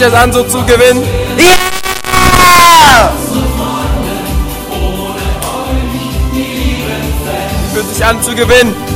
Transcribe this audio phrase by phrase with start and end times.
[0.00, 1.06] Sich das an, so zu gewinnen?
[1.36, 3.12] Ja!
[7.74, 8.89] Fühlt sich an, zu gewinnen?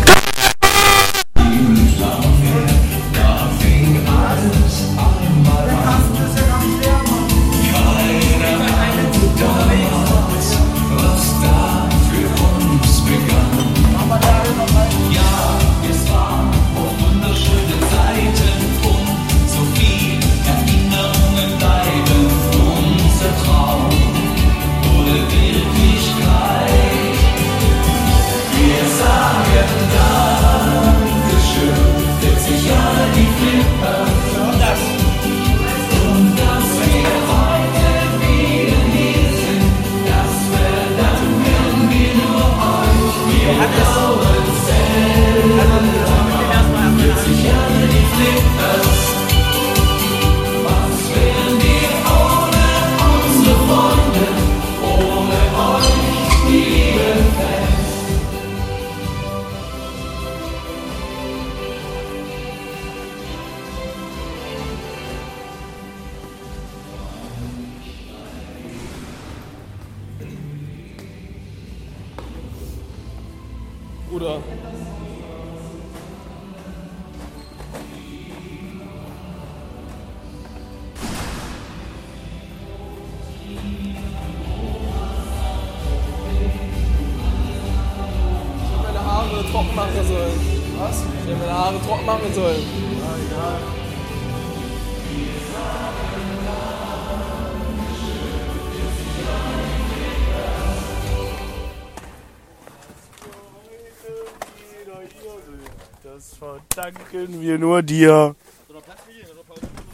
[107.55, 108.35] Wir nur dir.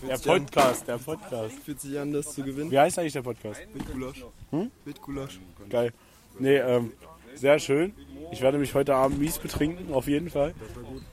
[0.09, 1.55] Der Podcast, der Podcast.
[1.63, 2.71] Fühlt sich an, das zu gewinnen?
[2.71, 3.61] Wie heißt eigentlich der Podcast?
[3.75, 4.25] Mit Gulasch.
[4.51, 4.71] Hm?
[4.87, 5.41] Mit Gulasch.
[5.69, 5.93] Geil.
[6.39, 6.93] Nee, ähm,
[7.35, 7.95] sehr schön.
[8.33, 10.55] Ich werde mich heute Abend mies betrinken, auf jeden Fall.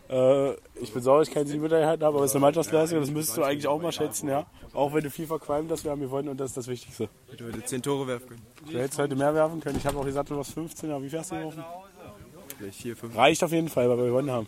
[0.09, 3.12] Äh, ich bin sauer, dass ich keine Siebenmedaillen habe, aber es ist eine Mannschaftsleistung, das
[3.12, 4.46] müsstest du eigentlich auch mal schätzen, ja.
[4.74, 7.09] Auch wenn du viel verqualmt hast, wir haben gewonnen und das ist das Wichtigste.
[7.25, 8.46] Ich hätte heute 10 Tore werfen können.
[8.72, 9.78] Du hättest heute mehr werfen können.
[9.78, 11.66] Ich habe auch gesagt, du warst 15, aber wie viel hast du geworfen?
[12.57, 13.16] Vielleicht 4, 5.
[13.16, 14.47] Reicht auf jeden Fall, weil wir gewonnen haben.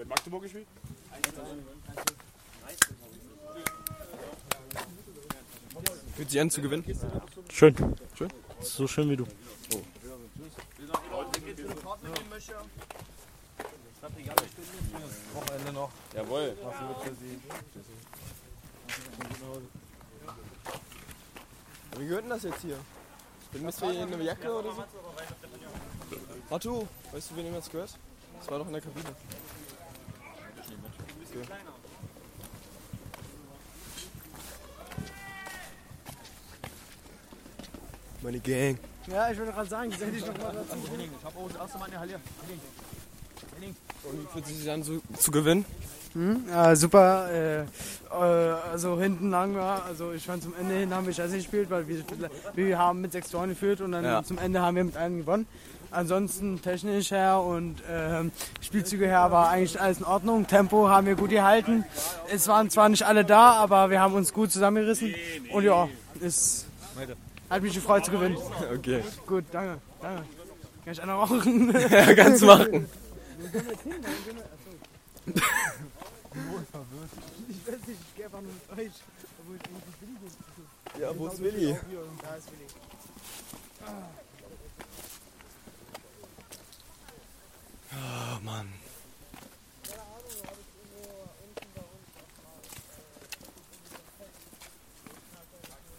[0.00, 0.66] Wer hat Magdeburg gespielt?
[6.16, 6.82] Fühlt sich an, zu gewinnen?
[7.50, 7.76] Schön.
[8.14, 8.32] Schön?
[8.62, 9.26] So schön wie du.
[15.34, 15.90] Wochenende noch.
[16.14, 16.56] Jawohl.
[21.98, 22.78] Wie gehört denn das jetzt hier?
[23.52, 24.84] Bin das hier in einer Jacke oder so?
[26.48, 27.98] Matu, weißt du, wen das gehört?
[28.38, 29.14] Das war doch in der Kabine.
[31.30, 31.46] Okay.
[38.22, 38.78] Meine Gang.
[39.06, 40.76] Ja, ich würde gerade sagen, seh dich doch mal dazu.
[40.98, 42.14] Ich hab auch das erste Mal in der Halle.
[44.02, 45.64] Und wie fühlt es sich an, zu, zu gewinnen?
[46.12, 46.44] Hm?
[46.48, 47.30] Ja, super.
[47.32, 47.66] Äh, äh,
[48.10, 51.86] also hinten lang war, also ich fand zum Ende hin haben wir scheiße gespielt, weil
[51.86, 52.02] wir,
[52.54, 54.22] wir haben mit sechs Toren geführt und dann Ja.
[54.22, 55.46] zum Ende haben wir mit einem gewonnen.
[55.90, 58.30] Ansonsten technisch her und ähm,
[58.60, 60.46] Spielzüge her war eigentlich alles in Ordnung.
[60.46, 61.84] Tempo haben wir gut gehalten.
[62.32, 65.14] Es waren zwar nicht alle da, aber wir haben uns gut zusammengerissen.
[65.52, 65.88] Und ja,
[66.20, 66.66] es
[67.48, 68.36] hat mich gefreut zu gewinnen.
[68.72, 69.02] Okay.
[69.26, 69.78] Gut, danke.
[70.00, 70.22] danke.
[70.84, 71.74] Kann ich einer rauchen?
[71.90, 72.86] Ja, kannst du machen.
[77.48, 78.92] Ich weiß nicht, ich gehe einfach nur mit euch.
[79.40, 81.02] Obwohl ich eigentlich Willi bin.
[81.02, 81.76] Ja, wo ist Willi?
[82.22, 82.66] Da ist Willi.
[87.92, 88.68] Oh Mann.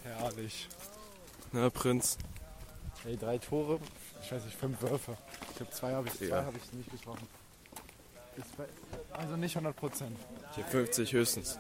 [0.04, 0.68] Herrlich.
[1.52, 2.18] Na, Prinz.
[3.06, 3.80] Ey, drei Tore,
[4.24, 5.18] ich weiß nicht, fünf Würfe.
[5.56, 6.46] Ich habe zwei, habe ich, zwei Ja.
[6.46, 7.28] habe ich nicht getroffen.
[9.12, 10.18] Also nicht 100 Prozent.
[10.52, 11.60] Ich hab 50 höchstens.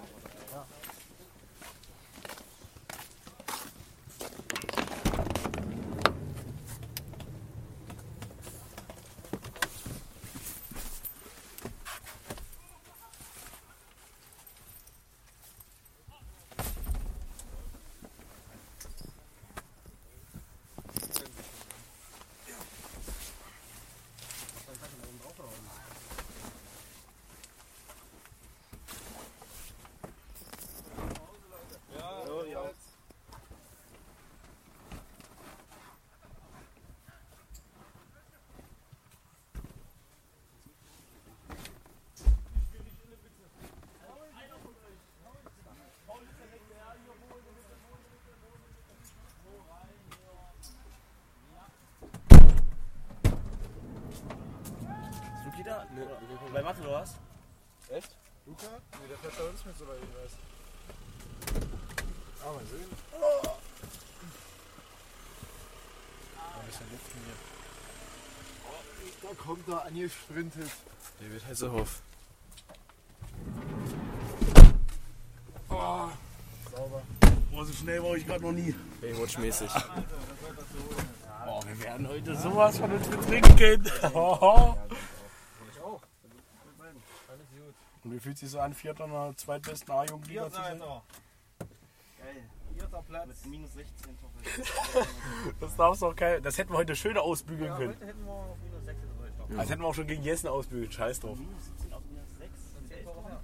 [56.53, 57.15] Bei Mathe oder was?
[57.89, 58.15] Echt?
[58.45, 58.67] Luca?
[59.01, 60.31] Nee, der fährt bei uns mit, soweit ich weiß.
[62.43, 62.89] Ah, mal sehen.
[66.37, 67.37] Ein bisschen lüften hier.
[68.65, 70.71] Oh, da kommt er angesprintet.
[71.19, 72.01] David Hessehoff.
[76.71, 77.01] Sauber.
[77.53, 78.73] Oh, so schnell war ich gerade noch nie.
[79.01, 79.69] Baywatch-mäßig.
[81.47, 83.91] Oh, wir werden heute sowas von uns betrinken.
[88.03, 90.79] Und wie fühlt sich so an, Vierter in der zweitbesten A-Jugendliga zu sein?
[90.79, 90.99] Geil.
[92.73, 93.27] Vierter Platz.
[93.27, 94.17] Mit minus 16
[95.59, 96.41] Das darf's auch kein.
[96.41, 97.89] Das hätten wir heute schöner ausbügeln können.
[97.89, 99.59] Heute hätten wir auf minus 6 oder so geschafft.
[99.59, 100.91] Das hätten wir auch schon gegen Jessen ausbügeln.
[100.91, 101.37] Scheiß drauf.
[101.37, 102.49] Minus 17 auf minus 6.
[102.89, 103.39] Das ist heute.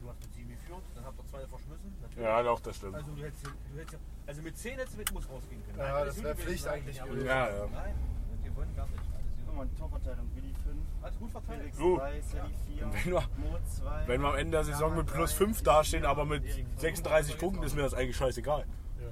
[0.00, 1.96] Du hast mit 7 geführt, dann habt ihr zwei verschmissen.
[2.00, 2.24] Natürlich.
[2.24, 2.94] Ja, doch, das stimmt.
[2.94, 5.78] Also, du hättest, du hättest, also mit 10 hättest du mit Muss rausgehen können.
[5.78, 7.26] Ja, Nein, das gut wär gewesen Pflicht eigentlich gewesen.
[7.26, 7.66] Ja, ja.
[7.66, 7.94] Nein,
[8.42, 8.98] wir wollen gar nicht.
[8.98, 10.34] Alles Guck mal, die Torverteilung.
[10.34, 11.60] Willi 5, Alles gut verteilt.
[11.60, 11.96] Felix Du.
[11.96, 14.08] 3, Sally 4, Wenn wir, Mo 2.
[14.08, 16.42] wenn wir am Ende der Saison mit plus 5 dastehen, aber mit
[16.76, 18.64] 36 Punkten, ist mir das eigentlich scheißegal.
[18.64, 19.06] Das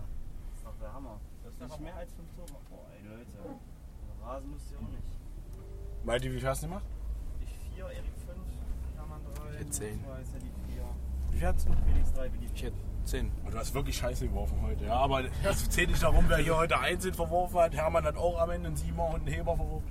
[0.57, 1.21] ist doch der Hammer.
[1.45, 2.61] Das ist nicht mehr als 5 Tore.
[2.71, 3.59] Boah, ey Leute.
[4.25, 5.03] Rasen müsst ihr auch nicht.
[6.05, 6.85] Meint ihr, wie viel hast du gemacht?
[7.41, 8.39] Ich 4, Erik 5,
[8.97, 10.05] Hermann 3, Ich hätte 10.
[10.05, 10.85] 2, Sally 4,
[11.31, 11.73] Wie viel hast du?
[11.93, 12.69] Felix 3, Willi Ich 4.
[12.71, 13.33] hätte 10.
[13.47, 14.85] Oh, Du hast wirklich Scheiße geworfen heute.
[14.85, 17.75] Ja, aber es zählt nicht darum, wer hier heute einzeln verworfen hat.
[17.75, 19.87] Hermann hat auch am Ende einen Siemer und einen Heber verworfen.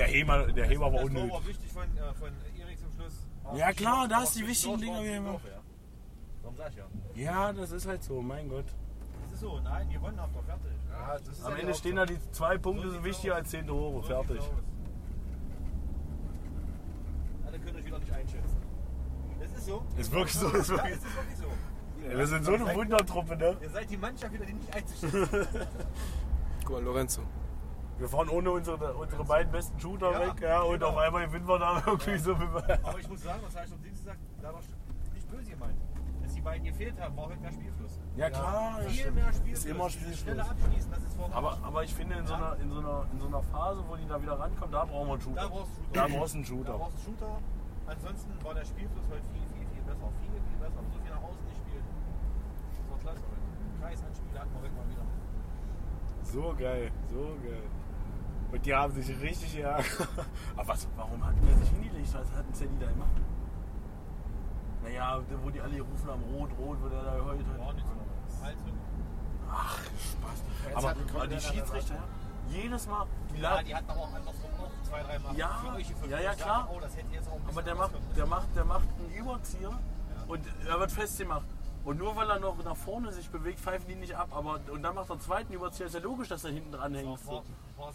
[0.00, 1.32] Der Heber, der Heber war Das Tor unnötig.
[1.32, 3.26] war wichtig von, äh, von Erik zum Schluss.
[3.54, 5.44] Ja, klar, da hast du die wichtigen war es gemacht.
[5.44, 5.60] Ja.
[6.42, 6.86] Warum sag ich ja?
[7.32, 8.64] Ja, das ist halt so, mein Gott.
[9.24, 10.70] Das ist so, nein, gewonnen habt ihr, fertig.
[10.90, 13.66] Ja, das ist Am ja Ende stehen da die zwei Punkte sind wichtiger als 10
[13.66, 14.00] Tore.
[14.00, 14.40] So Fertig.
[17.46, 18.56] Alle können euch wieder nicht einschätzen.
[19.38, 19.82] Das ist so.
[19.98, 20.48] Ist wirklich so.
[20.48, 20.92] Ist Ja, wirklich.
[20.96, 21.44] es ist wirklich so.
[22.16, 23.56] Wir sind so eine Wundertruppe, ne?
[23.60, 25.46] Ihr seid die Mannschaft wieder, die nicht einzuschätzen.
[26.64, 27.20] Guck mal, Lorenzo.
[28.00, 30.88] Wir fahren ohne unsere, unsere beiden besten Shooter Ja, weg, ja, und genau.
[30.88, 32.32] auf einmal gewinnen wir da irgendwie so.
[32.32, 34.42] Aber ich muss sagen, was habe ich am Dienstag gesagt?
[34.42, 34.60] Da war
[35.12, 35.76] nicht böse gemeint.
[36.22, 38.00] Dass die beiden gefehlt haben, war heute mehr Spielfluss.
[38.16, 38.80] Ja, klar.
[38.82, 39.58] das Viel mehr Spielfluss.
[39.58, 40.20] Ist immer Spielfluss.
[40.20, 43.06] Schnelle Abschließen, das ist vor Aber, aber ich finde, in so, einer, in, so einer,
[43.12, 45.40] in so einer Phase, wo die da wieder rankommen, da brauchen wir einen Shooter.
[45.42, 46.16] Da brauchst du Da Shooter.
[46.16, 46.78] brauchst du einen Da Shooter.
[46.78, 47.38] brauchst du Shooter.
[47.86, 50.08] Ansonsten war der Spielfluss heute viel, viel, viel besser.
[50.24, 50.80] Viel, viel besser.
[50.88, 51.84] So viel nach außen gespielt.
[51.84, 53.44] Das war klasse heute.
[53.84, 55.04] Kreisanspiele hatten wir heute mal wieder.
[56.24, 57.68] So geil, so geil.
[58.52, 59.76] Und die haben sich richtig ja.
[60.56, 62.08] Aber was, warum hat der sich hingelegt?
[62.14, 63.10] Was hat ein Sandy da gemacht?
[64.82, 67.12] Naja, wo die alle rufen am Rot, Rot, wo der da.
[68.42, 68.64] Halt so.
[69.52, 70.74] Ach, Spaß.
[70.74, 72.02] Aber, hat aber die Schiedsrichter,
[72.48, 75.36] jedes Mal, die Ja, die hatten aber auch andersrum noch zwei, drei Mal.
[75.36, 76.10] Ja, für euch gefilmt.
[76.10, 76.68] ja, ja, klar.
[76.70, 79.78] Oh, auch ein Aber der macht, der macht, der macht einen Überzieher
[80.28, 81.46] und er wird festgemacht.
[81.84, 84.28] Und nur weil er noch nach vorne sich bewegt, pfeifen die nicht ab.
[84.32, 85.86] Aber, und dann macht er einen zweiten Überzieher.
[85.86, 87.10] Ist ja logisch, dass er hinten dran hängt.
[87.10, 87.28] müssen.
[87.30, 87.44] Ein
[87.76, 87.92] paar,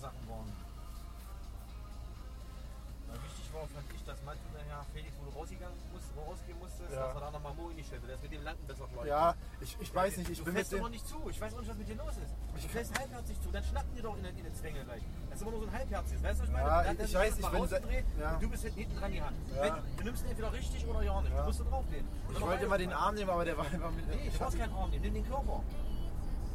[3.55, 7.07] war, fand ich, dass Matti nachher Felix, wo du rausgegangen musst, wo rausgehen musstest, Ja.
[7.07, 8.05] dass er da nochmal Mo in die Stellte.
[8.07, 9.07] Der ist mit dem Landen besser gleich.
[9.07, 11.17] Ja, ich, ich weiß nicht, ich Du bin fährst immer nicht zu.
[11.29, 12.33] Ich weiß auch nicht, was mit dir los ist.
[12.63, 13.50] Du fährst halbherzig zu.
[13.51, 15.03] Dann schnappen die doch in den, in den Zwänge gleich.
[15.29, 16.24] Das ist immer nur so ein halbherziges.
[16.24, 16.67] Weißt du, was ich meine?
[16.69, 18.33] Ja, Dann- ich weiß, ich mal bin ja.
[18.35, 19.38] und du bist hinten dran die Hand.
[19.55, 19.62] Ja.
[19.63, 21.31] Wenn, du nimmst ihn entweder richtig oder ja nicht.
[21.33, 21.39] Ja.
[21.41, 22.07] Du musst da drauf gehen.
[22.31, 24.07] Ich wollte mal den Arm nehmen, aber der war einfach mit.
[24.07, 25.03] Nee, ich brauchst keinen Arm nehmen.
[25.03, 25.62] Nimm den Körper.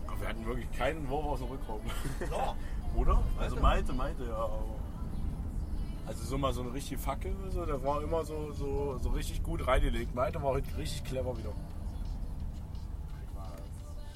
[0.06, 1.80] Aber wir hatten wirklich keinen Wurf aus dem Rückraum.
[2.26, 2.56] Klar.
[2.96, 3.22] Oder?
[3.38, 4.34] Also meinte, meinte, ja.
[4.34, 4.79] aber-
[6.10, 9.44] Also so mal so eine richtige Fackel, so, das war immer so, so, so richtig
[9.44, 10.12] gut reingelegt.
[10.12, 11.50] Meinte war heute richtig clever wieder.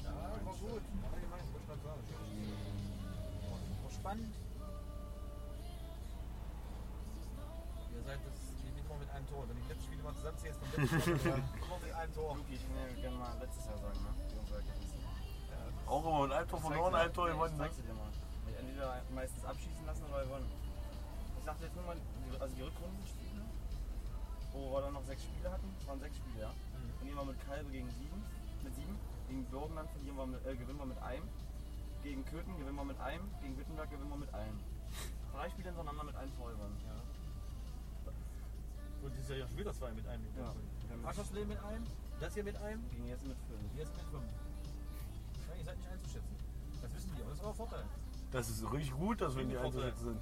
[0.03, 0.11] Ja,
[0.43, 0.81] war gut.
[1.13, 2.03] Allgemein, wollte ich gerade sagen.
[3.81, 4.27] War spannend.
[7.95, 8.43] Ihr seid das,
[8.75, 9.45] immer mit einem Tor.
[9.47, 12.35] Wenn du die letzten Spiele mal zusammenzählst, dann letztes Spiel immer mit einem Tor.
[12.35, 14.11] Luki, ich will gerne mal letztes Jahr sagen, ne?
[14.19, 14.95] Die unsere Ergebnisse.
[15.87, 17.53] Auch immer mit einem Tor verloren, ein Tor gewonnen.
[17.55, 17.63] Ich Ne?
[17.71, 18.11] zeig's dir mal.
[18.59, 20.64] Entweder meistens abschießen lassen oder gewonnen.
[21.45, 23.45] Ich sagte jetzt nur mal, die- also die Rückrundenspiele,
[24.51, 26.51] wo wir dann noch sechs Spiele hatten, das waren sechs Spiele, ja.
[26.97, 28.17] Verlieren wir mit Kalbe gegen sieben,
[28.63, 28.97] mit sieben.
[29.29, 31.29] Gegen Burgenland verlieren wir mit, äh, gewinnen wir mit einem.
[32.01, 33.29] Gegen Köthen gewinnen wir mit einem.
[33.41, 34.59] Gegen Wittenberg gewinnen wir mit einem.
[35.33, 36.77] Drei Spiele hintereinander mit einem Tor gewonnen.
[36.81, 38.11] Ja.
[39.05, 40.25] Und dieses Jahr ja schon wieder zwei mit einem.
[40.35, 40.49] Ja.
[40.97, 41.83] Wir Aschersleben mit einem,
[42.19, 43.61] das hier mit einem, Gegen jetzt mit fünf.
[43.77, 44.25] ist mit fünf.
[45.47, 46.35] Ja, ihr seid nicht einzuschätzen.
[46.81, 47.85] Das wissen die, aber das ist euer Vorteil.
[48.31, 50.21] Das ist richtig gut, dass wenn die einzusetzen sind.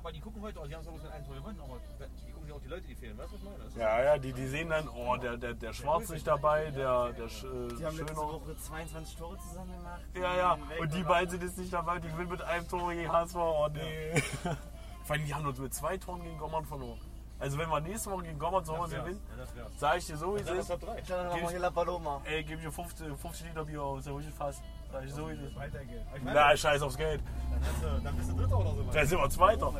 [0.00, 1.78] Guck mal, die gucken heute, die haben zwar bloß mit einem Tor gewonnen, aber
[2.26, 3.18] die gucken sich auch die Leute, die fehlen.
[3.18, 3.64] Weißt du, was ich meine?
[3.64, 7.12] Das Ja, ja, die, die sehen dann, oh, der, der, der Schwarz nicht dabei, der,
[7.12, 8.16] der Sch- äh, Die haben letzte.
[8.16, 10.00] Woche 22 Tore zusammen gemacht.
[10.14, 13.12] Ja, ja, und die beiden sind jetzt nicht dabei, die gewinnen mit einem Tor gegen
[13.12, 13.36] HSV.
[13.36, 14.22] Oh nee.
[15.04, 16.98] Vor allem, die haben uns mit zwei Toren gegen Gommern verloren.
[17.38, 19.72] Also wenn wir nächste Woche gegen Gommern zu Hause gewinnen, Ja, das wär's.
[19.78, 20.60] sag ich dir so, wie es Das ist.
[20.60, 21.00] ist Top 3.
[21.02, 22.22] Dann nochmal hier La Paloma.
[22.24, 24.62] Ey, gib dir 50, 50 Liter Bier aus, der ruhig fast
[25.04, 25.56] ich so nicht.
[25.56, 26.06] Weitergehen.
[26.24, 27.20] Na, scheiß aufs Geld.
[27.50, 28.82] Dann, hast du, dann bist du Dritter oder so.
[28.92, 29.72] Dann sind wir Zweiter.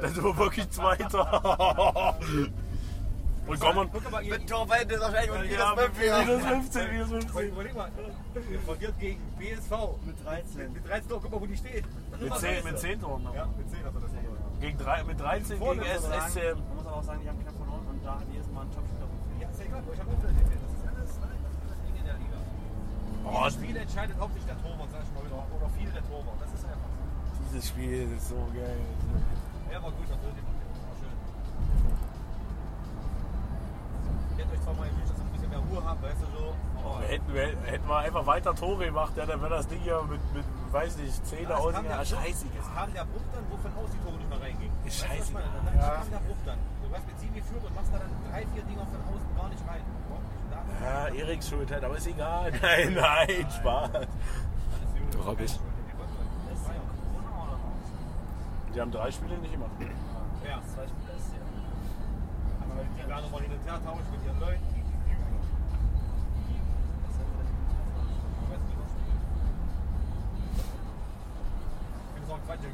[0.00, 2.16] Dann sind wir wirklich Zweiter.
[3.48, 4.22] Und komm mal.
[4.22, 6.26] Mit Torwald ist wahrscheinlich ja, minus 15.
[6.26, 7.48] Minus 15, minus 15.
[7.48, 7.90] Überleg mal,
[8.66, 9.72] verliert gegen BSV.
[10.04, 10.72] Mit 13.
[10.72, 11.84] Mit 13 Tor, guck mal, wo die steht.
[12.20, 13.28] Mit 10, mit 10 Toren.
[13.34, 14.60] Ja, mit 10 hat er das gewonnen.
[14.60, 16.58] Gegen 3, mit 13 gegen SSM.
[16.58, 18.72] Man muss aber auch sagen, die haben knapp verloren und da hat jedes Mal einen
[18.72, 19.08] Topspieler.
[19.40, 20.20] Ja, ist ja egal, ich habe auch
[23.28, 25.44] Oh, das Spiel entscheidet hauptsächlich der Torwart, sag ich mal wieder.
[25.52, 26.40] Oder viel der Torwart.
[26.40, 27.02] Das ist einfach so.
[27.44, 28.80] Dieses Spiel ist so geil.
[29.70, 30.48] Er war gut, das wird immer.
[30.48, 31.16] War schön.
[34.32, 36.28] Ich hätte euch zwar mal gewünscht, dass ihr ein bisschen mehr Ruhe habt, weißt du
[36.32, 36.54] so.
[36.80, 40.00] Aber hätten, wir, hätten wir einfach weiter Tore gemacht, ja, dann wäre das Ding hier
[40.08, 41.58] mit, mit weiß nicht, 10 ja.
[41.58, 42.46] Ja, scheiße.
[42.48, 44.72] Es kam der Bruch dann, wovon aus die Tore nicht mehr reingingen.
[44.88, 45.04] Scheiße.
[45.04, 45.48] Weißt du, was ich meine?
[45.64, 46.00] Dann ja.
[46.00, 46.58] kam der Bruch dann.
[46.80, 49.30] Du weißt, mit 7 geführt und machst da dann 3, 4 Dinger von außen
[50.80, 51.08] ja,
[51.42, 52.52] Schuld hat aber ist egal.
[52.62, 53.90] Nein, nein, Spaß.
[55.12, 55.58] Doch, hab ich.
[58.74, 59.70] Die haben drei Spiele nicht gemacht.
[59.80, 61.40] Ja, zwei Spiele ist ja.
[62.62, 64.62] Aber die waren nochmal hin und her tauschen mit ihren Leuten.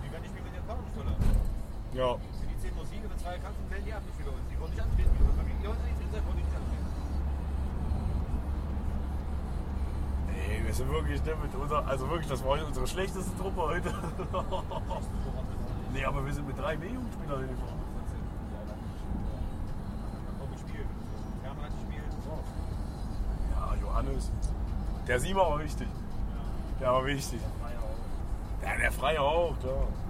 [0.04, 2.00] Die werden nicht spielen, wenn ihr.
[2.00, 2.14] Ja.
[2.18, 4.42] Für die 10 Musik, wenn zwei Katzen, werden die ab nicht wieder uns.
[4.50, 6.83] Die wollen nicht antreten, die wollen nicht antreten.
[10.74, 13.94] Also wirklich, ne, mit unserer, also wirklich, das war unsere schlechteste Truppe heute.
[15.92, 17.78] nee, aber wir sind mit drei Mehrjugendspielern hingefahren.
[23.54, 24.32] Ja, Johannes.
[25.06, 25.86] Der Sieber war wichtig.
[26.80, 27.38] Der war wichtig.
[27.40, 28.80] Der Freie auch.
[28.80, 30.03] der Freie auch, ja.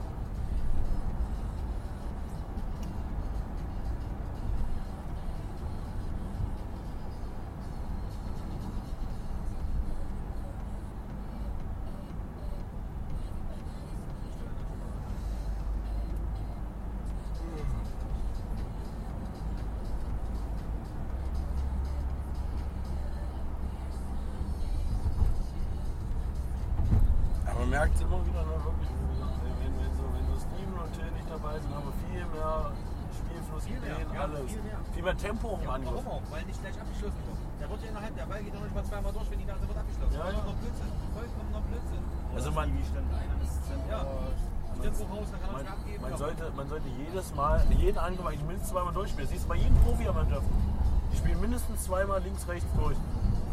[52.48, 52.96] rechts durch.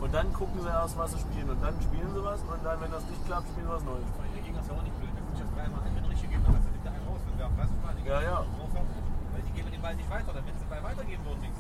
[0.02, 1.50] Und dann gucken sie erst, was sie spielen.
[1.50, 2.42] Und dann spielen sie was.
[2.42, 4.10] Und dann, wenn das nicht klappt, spielen sie was Neues.
[4.18, 5.14] Bei ihr ging ja auch nicht blöd.
[5.14, 7.56] Da guckt jetzt dreimal einen Hinrichie geben, dann hat sie hinter einen rausgewerfen.
[7.58, 8.38] Weißt du mal, die ja, ja.
[8.42, 10.34] Raus, weil die geben den Ball nicht weiter.
[10.34, 11.60] Dann wenn sie den Ball weitergeben, wird nichts.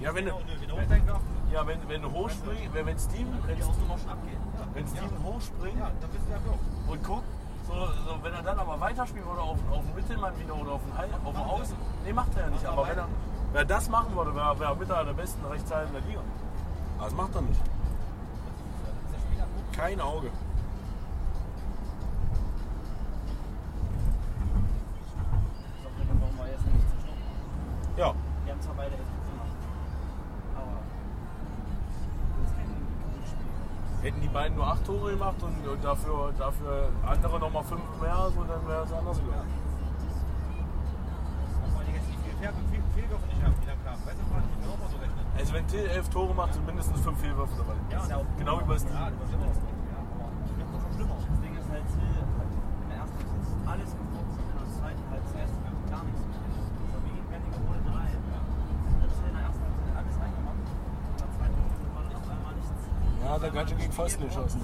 [0.00, 0.40] Ja, wenn, genau
[1.52, 3.66] ja, wenn, wenn hochspringen, wenn, wenn Steam, wenn, ja,
[4.74, 6.38] wenn Steam hochspringt ja, dann bist du ja
[6.88, 7.24] und guckt,
[7.66, 10.82] so, so, wenn er dann aber weiterspielen würde auf, auf den Mittelmann wieder oder auf
[10.82, 13.08] den, Hall, auf Außen, nee, macht er ja nicht, aber wenn er,
[13.52, 16.20] wer das machen würde, wäre wär mit einer der besten Rechtshalten der Liga.
[16.98, 17.60] Aber das macht er nicht.
[19.72, 20.30] Kein Auge.
[27.96, 28.12] Ja.
[28.44, 29.56] Wir haben zwar beide Hälfte gemacht,
[30.56, 30.72] aber
[32.40, 32.66] das ist kein
[33.24, 34.02] Spiel.
[34.02, 38.30] Hätten die beiden nur acht Tore gemacht und, und dafür, dafür andere nochmal fünf mehr,
[38.34, 39.53] so dann wäre es anders gelaufen.
[45.54, 47.74] wenn Till elf Tore macht, sind mindestens fünf Fehlwürfe dabei.
[47.88, 48.92] Ja, ja auch genau wie bei Steve.
[48.92, 49.54] Ja, das stimmt.
[51.30, 52.50] Das Ding ist halt, Till hat
[52.82, 55.50] in der ersten Halbzeit alles gewonnen, in der zweiten Halbzeit
[55.90, 56.42] gar nichts mehr.
[56.42, 58.10] Das war wegen Werniger wurde drei.
[58.98, 60.66] Das ist in der ersten Halbzeit halt alles reingemacht.
[60.66, 62.82] In der zweiten Halbzeit war dann auf einmal nichts.
[63.22, 64.58] Ja, der Gatsche ging fast nicht aus.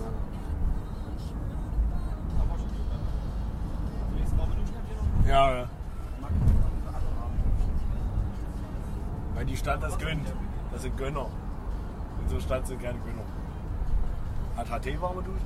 [5.25, 5.69] Ja, ja.
[9.37, 10.27] Weil die Stadt das gönnt
[10.81, 11.27] sind Gönner.
[12.31, 13.25] einer Stadt sind gerne Gönner.
[14.57, 15.43] HT war aber durch.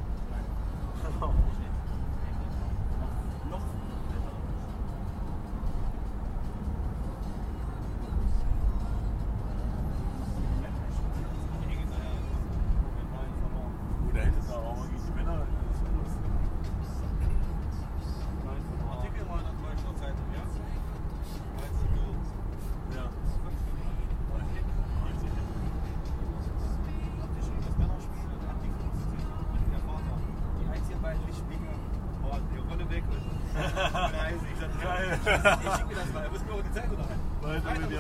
[35.05, 36.29] Ich schick mir das mal.
[36.31, 37.05] Muss mir auch die Zeit oder?
[37.43, 37.91] Weil du mit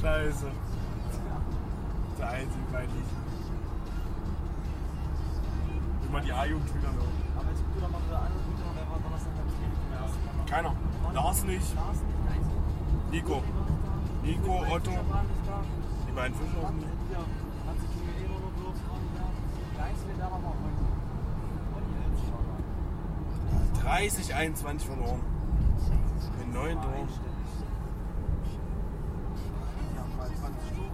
[0.00, 0.46] Scheiße.
[2.18, 3.08] Der einzige weiblich.
[6.08, 7.10] Immer die A-Jugendschüler noch.
[7.36, 9.70] Aber jetzt guck dir doch mal wieder an, und guck wer war Donnerstag beim Spiel.
[10.46, 10.72] Keiner.
[11.12, 11.74] Lars nicht.
[11.74, 12.16] Lars nicht.
[13.10, 13.42] Nico.
[14.22, 14.92] Nico, Otto.
[16.06, 16.86] Die beiden Fischer auch nicht.
[17.12, 17.18] Ja.
[17.18, 18.78] Hat sich Kilo Ero noch bloß.
[19.76, 20.54] Der Einzige, der war mal
[23.86, 23.86] heute.
[23.86, 23.98] Schau mal.
[23.98, 25.20] 30, 21 verloren.
[30.16, 30.86] Mal 20 Tore.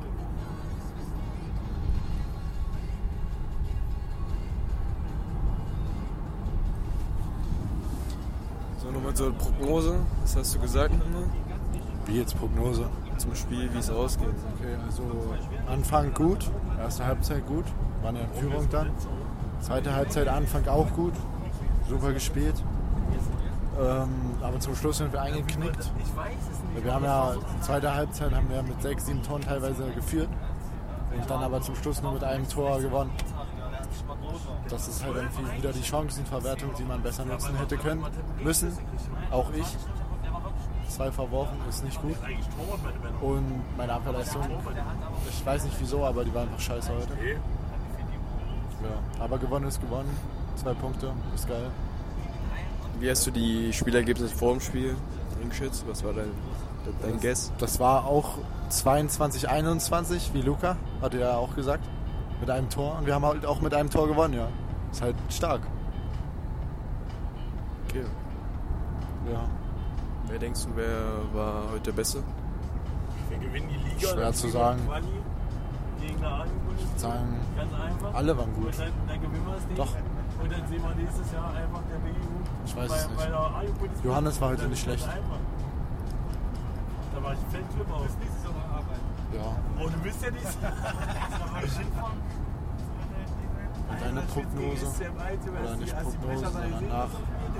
[8.78, 10.00] So, nochmal zur Prognose.
[10.22, 11.24] Was hast du gesagt nochmal?
[12.06, 12.88] Wie jetzt Prognose?
[13.16, 14.28] Zum Spiel, wie es ausgeht.
[14.56, 15.04] Okay, also
[15.68, 17.64] Anfang gut, erste Halbzeit gut,
[18.02, 18.90] waren ja in Führung dann.
[19.60, 21.12] Zweite Halbzeit Anfang auch gut,
[21.88, 22.60] super gespielt.
[23.82, 25.90] Ähm, aber zum Schluss sind wir eingeknickt.
[26.82, 30.28] Wir haben ja zweite Halbzeit haben wir mit sechs, sieben Toren teilweise geführt
[31.14, 33.10] und dann aber zum Schluss nur mit einem Tor gewonnen.
[34.68, 38.04] Das ist halt irgendwie wieder die Chancenverwertung, die man besser nutzen hätte können,
[38.42, 38.76] müssen.
[39.30, 39.76] Auch ich.
[40.88, 42.16] Zwei verworfen ist nicht gut.
[43.20, 44.42] Und meine Abwehrleistung,
[45.28, 47.14] ich weiß nicht wieso, aber die war einfach scheiße heute.
[48.82, 50.16] Ja, aber gewonnen ist gewonnen.
[50.56, 51.70] Zwei Punkte, ist geil.
[53.00, 54.94] Wie hast du die Spielergebnisse vor dem Spiel
[55.42, 55.84] eingeschätzt?
[55.88, 56.30] Was war dein,
[57.02, 57.52] dein Guess?
[57.58, 61.84] Das war auch 22, 21, wie Luca, hatte er ja auch gesagt.
[62.40, 62.96] Mit einem Tor.
[62.98, 64.48] Und wir haben halt auch mit einem Tor gewonnen, ja.
[64.90, 65.60] Ist halt stark.
[67.88, 68.04] Okay.
[69.32, 69.44] Ja.
[70.28, 70.98] Wer denkst du, wer
[71.32, 72.22] war heute der Beste?
[73.28, 74.08] Wir gewinnen die Liga.
[74.08, 74.80] Schwer zu sagen.
[74.86, 75.06] Quali
[76.00, 76.98] Gegen eine A-Jugend.
[77.00, 78.14] Sagen, Ganz einfach.
[78.14, 78.72] alle waren gut.
[78.78, 79.76] Dann gewinnen wir das Ding.
[79.76, 79.96] Doch.
[80.42, 82.48] Und dann sehen wir nächstes Jahr einfach der B-Jugend.
[82.66, 83.18] Ich weiß bei, es nicht.
[83.18, 85.08] Bei der A-Jugend Johannes war heute nicht schlecht.
[87.14, 88.10] Da war ich ein Fanclub aus.
[89.34, 89.56] ja.
[89.78, 90.46] Oh, du bist ja nicht.
[93.92, 94.86] Und deine Prognose,
[95.62, 97.10] oder nicht Prognose, sondern nach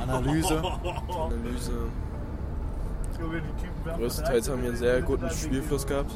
[0.00, 0.62] Analyse.
[1.08, 1.72] Analyse.
[3.96, 6.12] Größtenteils haben wir einen sehr guten Spielfluss gehabt.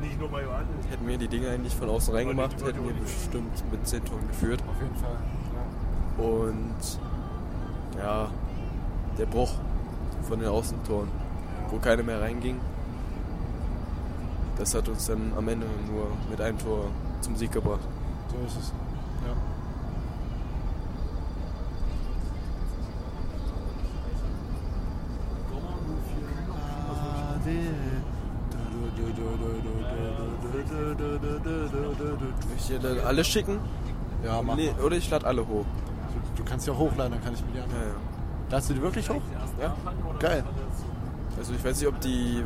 [0.00, 0.68] Nicht nur bei Johannes.
[0.90, 4.62] Hätten wir die Dinge eigentlich von außen reingemacht, hätten wir bestimmt mit 10 Toren geführt.
[4.68, 5.18] Auf jeden Fall.
[6.18, 6.98] Und
[7.98, 8.30] ja,
[9.18, 9.52] der Bruch
[10.22, 11.08] von den Außentoren,
[11.70, 12.60] wo keiner mehr reinging,
[14.56, 16.86] das hat uns dann am Ende nur mit einem Tor
[17.20, 17.86] zum Sieg gebracht.
[18.30, 18.72] So ist es.
[33.08, 33.58] Alle schicken?
[34.24, 34.84] Ja, mach Nee, mal.
[34.84, 35.64] oder ich lade alle hoch.
[36.36, 37.82] Du kannst ja hochladen, dann kann ich mir die Ja, anhören.
[37.88, 38.52] ja.
[38.54, 39.22] Ladst du die wirklich hoch?
[39.60, 39.74] ja.
[40.18, 40.44] Geil.
[41.38, 42.44] Also ich weiß nicht, ob die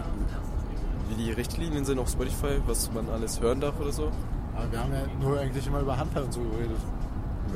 [1.08, 4.10] wie die Richtlinien sind auf Spotify, was man alles hören darf oder so.
[4.56, 6.76] Aber wir haben ja nur eigentlich immer über Handball und so geredet.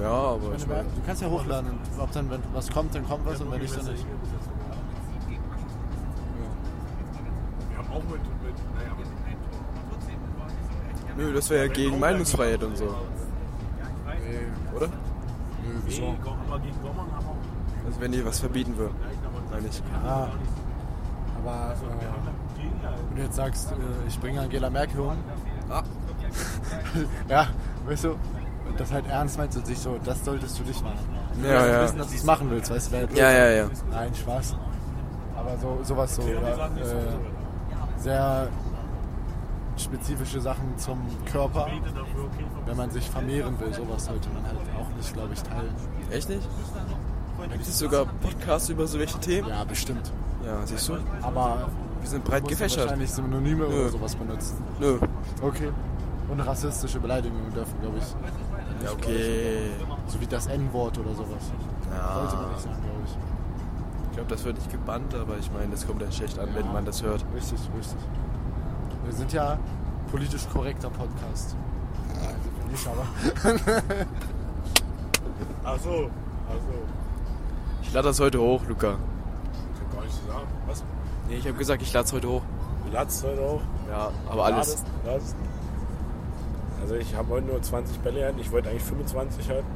[0.01, 3.07] Ja, aber ich du, meine, du kannst ja hochladen ob dann, wenn was kommt, dann
[3.09, 4.05] kommt was und wenn nicht, dann nicht.
[7.71, 8.13] Wir haben auch mit.
[8.13, 9.07] mit naja, mit
[11.17, 14.87] nö, das wäre ja gegen Meinungsfreiheit und so, Nee, oder?
[14.87, 14.93] nö,
[15.85, 16.15] wieso?
[16.49, 18.95] aber gegen Gommern haben wir Also wenn die was verbieten würden,
[19.51, 19.83] meine ich.
[20.05, 20.29] Ja.
[21.45, 23.75] Aber äh, wenn du jetzt sagst, äh,
[24.09, 25.17] ich bringe Angela Merkel um.
[25.71, 25.83] Ah.
[27.29, 27.47] ja,
[27.87, 30.99] weißt du, und das halt ernst meinst und sich so, das solltest du nicht machen.
[31.41, 31.83] Du Ja, musst ja.
[31.85, 32.97] wissen, dass du es machen willst, weißt du.
[33.17, 33.67] Ja, ja, ja.
[33.91, 34.57] Nein, Spaß.
[35.37, 38.49] Aber so, sowas so, oder, äh, sehr
[39.77, 40.99] spezifische Sachen zum
[41.31, 41.69] Körper,
[42.67, 45.75] wenn man sich vermehren will, sowas sollte man halt auch nicht, glaube ich, teilen.
[46.11, 46.49] Echt nicht?
[47.53, 49.49] Gibt es sogar Podcasts über so welche Themen?
[49.49, 50.11] Ja, bestimmt.
[50.45, 50.95] Ja, siehst du?
[51.23, 51.69] Aber
[52.01, 52.85] Wir sind breit gefächert.
[52.85, 53.81] wahrscheinlich Synonyme Nö.
[53.81, 54.57] oder sowas benutzen.
[54.81, 54.99] Nö.
[55.43, 55.71] Okay.
[56.29, 58.85] Und rassistische Beleidigungen dürfen, glaube ich.
[58.85, 59.71] Ja, okay.
[60.09, 61.51] So wie das N-Wort oder sowas.
[62.15, 62.51] Sollte man Ja.
[62.53, 63.17] nicht sagen, glaube ich.
[64.11, 66.73] Ich glaube, das wird nicht gebannt, aber ich meine, das kommt dann schlecht an, wenn
[66.73, 67.25] man das hört.
[67.35, 67.99] Richtig, richtig.
[69.07, 69.59] Wir sind ja
[70.11, 71.57] politisch korrekter Podcast.
[72.15, 73.07] Ja, sind wir nicht, aber.
[75.65, 76.11] Ach so.
[76.49, 76.75] Ach so.
[77.83, 78.93] Ich lade das heute hoch, Luca.
[78.93, 78.99] Kann
[79.97, 80.47] gar nicht so sagen.
[80.67, 80.83] Was?
[81.29, 82.43] Nee, ich habe gesagt, ich lade es heute hoch.
[82.85, 83.61] Du ladst heute auch?
[83.91, 84.57] Ja, aber alles.
[84.69, 85.37] Ladest, ladest.
[86.83, 88.39] Also ich habe heute nur 20 Bälle gehalten.
[88.41, 89.67] Ich wollte eigentlich 25 halten.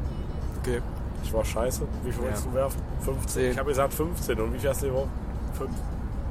[0.61, 0.81] Okay.
[1.25, 1.83] Ich war scheiße.
[2.05, 2.27] Wie viel Ja.
[2.29, 2.81] wolltest du werfen?
[3.01, 3.29] 15.
[3.29, 3.51] Zehn.
[3.53, 4.41] Ich habe gesagt 15.
[4.41, 5.11] Und wie viel hast du geworfen?
[5.55, 5.71] 5.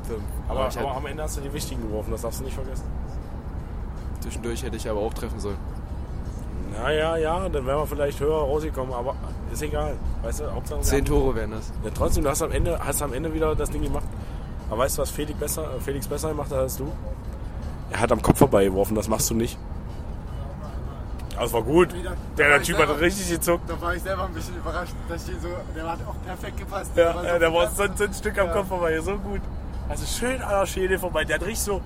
[0.10, 0.22] Fünf.
[0.48, 2.12] Aber, ich aber hätte, am Ende hast du die wichtigen geworfen.
[2.12, 2.84] Das darfst du nicht vergessen.
[4.22, 5.58] zwischendurch hätte ich aber auch treffen sollen.
[6.76, 7.50] Ja, ja, ja.
[7.50, 8.93] Dann wären wir vielleicht höher rausgekommen.
[8.93, 9.15] Aber
[9.52, 9.95] ist egal.
[10.22, 10.82] Weißt du, Hauptsache...
[10.82, 11.72] Zehn Tore wären das.
[11.84, 14.06] Ja, trotzdem, du hast am, Ende, hast am Ende wieder das Ding gemacht.
[14.69, 16.91] Aber weißt du, was Felix besser, Felix besser gemacht hat als du?
[17.91, 19.58] Er hat am Kopf vorbei geworfen, das machst du nicht.
[21.39, 21.91] Das war gut.
[21.93, 23.67] Der, da der ich Typ selber- hat richtig gezuckt.
[23.69, 26.91] Da war ich selber ein bisschen überrascht, dass die so, der hat auch perfekt gepasst.
[26.95, 28.54] Ja, der war so, so ein Stück am Ja.
[28.54, 29.41] Kopf vorbei, so gut.
[29.89, 31.25] Also schön an der Schädel vorbei.
[31.25, 31.82] Der hat richtig so,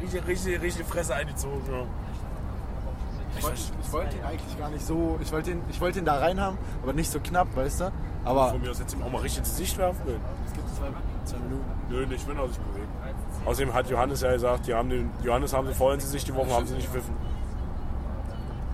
[0.00, 1.62] richtig, richtig, richtig Fresse eingezogen.
[1.70, 1.84] Ja.
[3.38, 6.04] Ich wollte, ich wollte ihn eigentlich gar nicht so, ich wollte ihn, ich wollte ihn
[6.04, 7.92] da rein haben, aber nicht so knapp, weißt du?
[8.24, 10.02] Aber Von mir aus jetzt ihm auch mal richtig ins Gesicht werfen
[10.46, 10.88] es gibt zwei,
[11.24, 11.64] zwei Minuten.
[11.88, 12.88] Nö, nicht, wenn er sich bewegt.
[13.44, 16.52] Außerdem hat Johannes ja gesagt, die haben den, Johannes haben sie vorher ins Gesicht geworfen,
[16.52, 17.14] haben sie nicht pfiffen.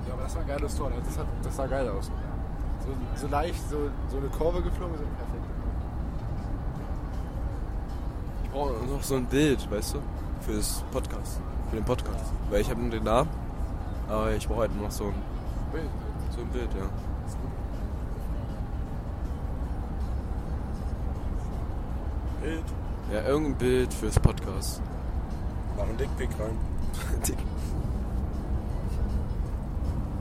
[0.06, 2.10] Ja, aber das war ein geiles Tor, das, hat, das sah geil aus.
[2.80, 5.47] So, so leicht, so, so eine Kurve geflogen, so perfekt.
[8.48, 9.98] Ich brauche noch so ein Bild, weißt du?
[10.40, 11.40] Fürs Podcast.
[11.70, 12.24] Für den Podcast.
[12.50, 13.28] Weil ich habe nur den Namen.
[14.08, 15.14] Aber ich brauche halt noch so ein,
[15.70, 15.84] Bild.
[16.34, 16.88] so ein Bild, ja.
[22.42, 22.64] Bild.
[23.12, 24.80] Ja, irgendein Bild fürs Podcast.
[25.76, 26.56] Mach einen Dickpick rein.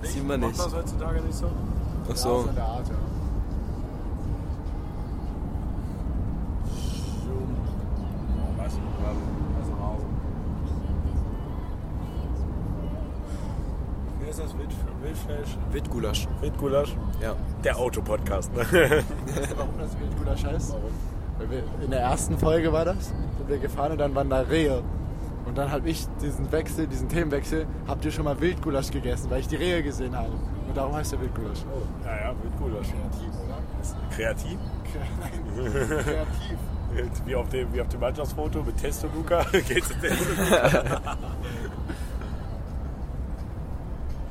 [0.03, 0.65] Sieht man Macht nicht.
[0.65, 1.49] das heutzutage nicht so?
[2.11, 2.49] Ach so.
[2.55, 2.81] ja.
[8.77, 9.59] Oh, nicht.
[9.59, 10.05] Lass nach Hause.
[14.19, 14.57] Wie heißt das?
[14.57, 14.69] Wild,
[15.03, 15.57] Wildfleisch?
[15.71, 16.27] Wildgulasch.
[16.41, 16.95] Wildgulasch?
[17.21, 17.35] Ja.
[17.63, 18.53] Der Autopodcast.
[18.55, 18.63] Ne?
[19.55, 20.75] Warum das Bild guter Scheiß?
[21.37, 24.39] Weil wir, in der ersten Folge war das, sind wir gefahren und dann waren da
[24.41, 24.81] Rehe.
[25.45, 29.39] Und dann habe ich diesen Wechsel, diesen Themenwechsel, habt ihr schon mal Wildgulasch gegessen, weil
[29.39, 30.31] ich die Rehe gesehen habe.
[30.67, 31.59] Und darum heißt der Wildgulasch.
[32.03, 32.87] ja, ja, Wildgulasch.
[32.87, 34.15] Kreativ, oder?
[34.15, 34.57] Kreativ?
[35.21, 36.57] Nein, kreativ.
[37.26, 39.43] Wie auf dem, wie auf dem Mannschaftsfoto mit Testo Luca.
[39.52, 41.17] Geht's in Testo Luca?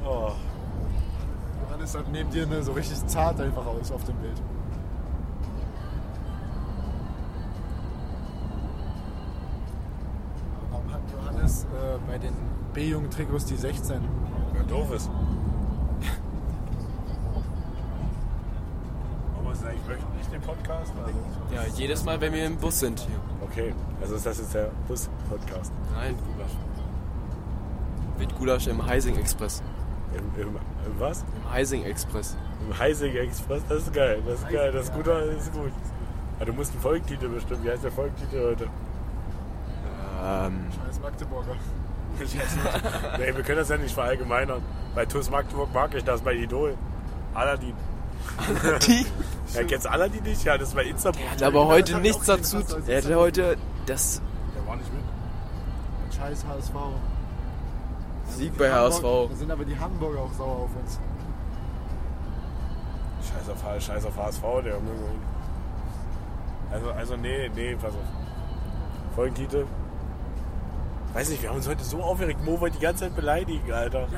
[0.05, 0.33] oh.
[1.63, 4.41] Johannes hat neben dir ne, so richtig zart einfach aus auf dem Bild.
[10.71, 12.35] Warum hat Johannes äh, bei den
[12.73, 14.01] B-Jungen-Trikots die 16?
[14.55, 15.11] Ja, doof ist.
[20.37, 20.93] Den Podcast?
[21.05, 23.21] Also, Ja, jedes Mal, wenn wir im Bus sind hier.
[23.43, 25.73] okay, also ist das jetzt der Bus-Podcast.
[25.95, 26.17] Nein.
[28.19, 29.63] Wildgulasch im Heising Express.
[30.15, 31.25] Im, im, im was?
[31.43, 32.37] Im Heising Express.
[32.67, 33.63] Im Heising Express?
[33.69, 35.73] Das ist geil, das ist geil, das ist gut, das ist gut.
[36.39, 37.65] Ja, du musst einen Folgentitel bestimmen.
[37.65, 38.65] Wie heißt der Folgentitel heute?
[40.25, 41.57] Ähm, Scheiß Magdeburger.
[43.19, 44.63] nee, wir können das ja nicht verallgemeinern.
[44.95, 46.75] Bei TuS Magdeburg mag ich das bei Idol.
[47.35, 47.75] Aladdin.
[48.87, 49.07] die?
[49.55, 50.45] Ja, kennst Aladdin nicht?
[50.45, 51.31] Ja, das bei Instagram.
[51.31, 52.59] Hat aber heute ich nichts dazu.
[52.87, 54.21] Er hatte heute das
[54.55, 55.03] Der war nicht mit.
[56.15, 56.75] Scheiß HSV.
[58.29, 59.03] Sieg bei HSV.
[59.03, 60.99] Da sind aber die Hamburger auch sauer auf uns.
[63.23, 64.91] Scheiß auf, Scheiß auf HSV, der Junge.
[66.71, 69.15] Also, also nee, nee, pass auf.
[69.15, 69.67] Folgentitel.
[71.15, 72.45] Weiß nicht, wir haben uns heute so aufgeregt.
[72.45, 74.09] Mo wollte die ganze Zeit beleidigen, Alter.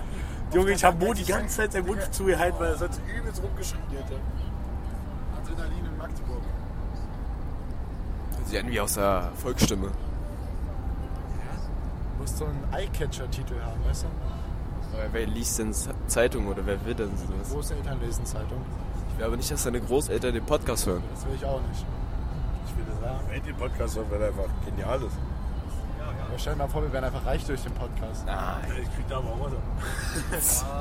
[0.52, 3.82] Junge, ich habe Mo die ganze Zeit seinen Mund zugehalten, weil er sonst übelst rumgeschrien
[3.90, 4.18] hätte.
[5.36, 6.42] Adrenalin in Magdeburg.
[8.46, 9.90] Sie hatten wie aus der Volksstimme.
[12.18, 14.96] Muss so einen Eyecatcher-Titel haben, weißt du?
[14.96, 15.74] Aber wer liest denn
[16.06, 17.52] Zeitung oder wer will denn sowas?
[17.52, 18.64] Großeltern lesen Zeitung.
[19.10, 21.02] Ich will aber nicht, dass deine Großeltern den Podcast hören.
[21.14, 21.84] Das will ich auch nicht.
[22.66, 23.20] Ich will das sagen.
[23.28, 25.18] Wenn den Podcast hören, weil er einfach genial ist.
[26.38, 28.24] Stell dir mal vor, wir wären einfach reich durch den Podcast.
[28.24, 28.64] Nein.
[28.80, 29.50] Ich krieg da aber auch
[30.30, 30.64] was.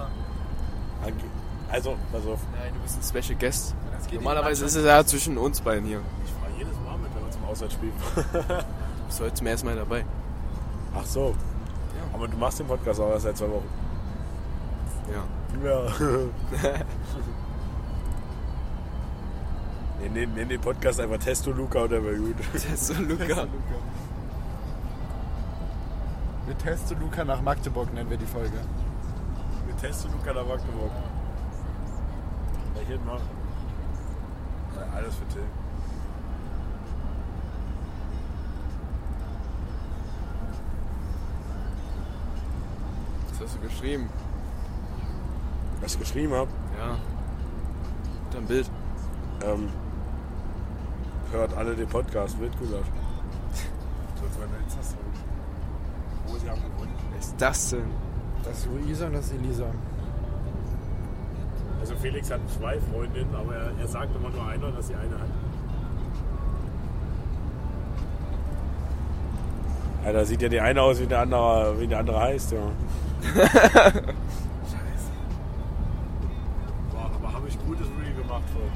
[1.69, 2.39] Also, pass auf.
[2.57, 3.75] Nein, du bist ein Special Guest.
[4.13, 5.99] Normalerweise ist es ja zwischen uns beiden hier.
[6.25, 9.75] Ich fahre jedes Mal mit, wenn wir zum Auswärtsspiel Du bist heute zum ersten Mal
[9.75, 10.05] dabei.
[10.95, 11.35] Ach so.
[12.13, 13.67] Aber du machst den Podcast auch erst seit zwei Wochen.
[15.11, 15.69] Ja.
[15.69, 15.91] Ja.
[20.01, 22.35] nee, nee, nee, den Podcast einfach Testo Luca oder wäre gut.
[22.53, 23.47] Das ist so Luca.
[26.47, 28.57] Wir testen Luca nach Magdeburg, nennen wir die Folge.
[29.67, 30.91] Mit Testo Luca nach Magdeburg.
[32.75, 33.19] Ja, hier mal.
[34.75, 35.43] Ja, alles für Till.
[43.31, 44.09] Was hast du geschrieben?
[45.81, 46.97] Was ich geschrieben habe, Ja.
[48.25, 48.69] Mit einem Bild.
[49.43, 49.69] ähm,
[51.31, 52.87] hört alle den Podcast mit Gulasch.
[54.15, 55.03] Das war meine Insta-Story.
[56.27, 56.93] Wo sie haben gewonnen.
[57.11, 57.85] Wer ist das denn?
[58.43, 59.65] Das ist Luisa und das ist Elisa.
[61.79, 65.15] Also Felix hat zwei Freundinnen, aber er, er sagt immer nur einer, dass sie eine
[65.15, 65.27] hat.
[70.05, 72.59] Alter, sieht ja die eine aus, wie der andere, wie der andere heißt, ja.
[73.33, 73.51] Scheiße.
[76.91, 78.71] Boah, aber habe ich gutes Reel gemacht vorhin.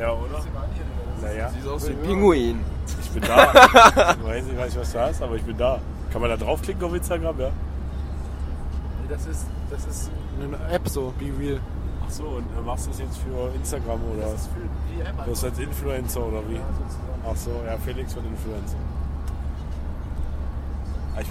[0.00, 0.44] Ja, oder?
[1.22, 2.60] Naja, Sieht aus wie ein Pinguin.
[3.00, 3.52] ich bin da.
[4.12, 5.78] ich weiß nicht, was du hast, aber ich bin da.
[6.16, 7.50] Kann man da draufklicken auf Instagram, ja?
[9.06, 11.60] Das ist, das ist eine App so, Be Real.
[12.06, 14.22] Ach so, und äh, machst du das jetzt für Instagram oder?
[14.22, 14.60] Das ist für
[14.94, 16.54] die App Du bist als Influencer oder wie?
[16.54, 17.20] Ja, sozusagen.
[17.22, 18.76] Ach so, ja, Felix wird Influencer.
[21.16, 21.28] Ja, Ich,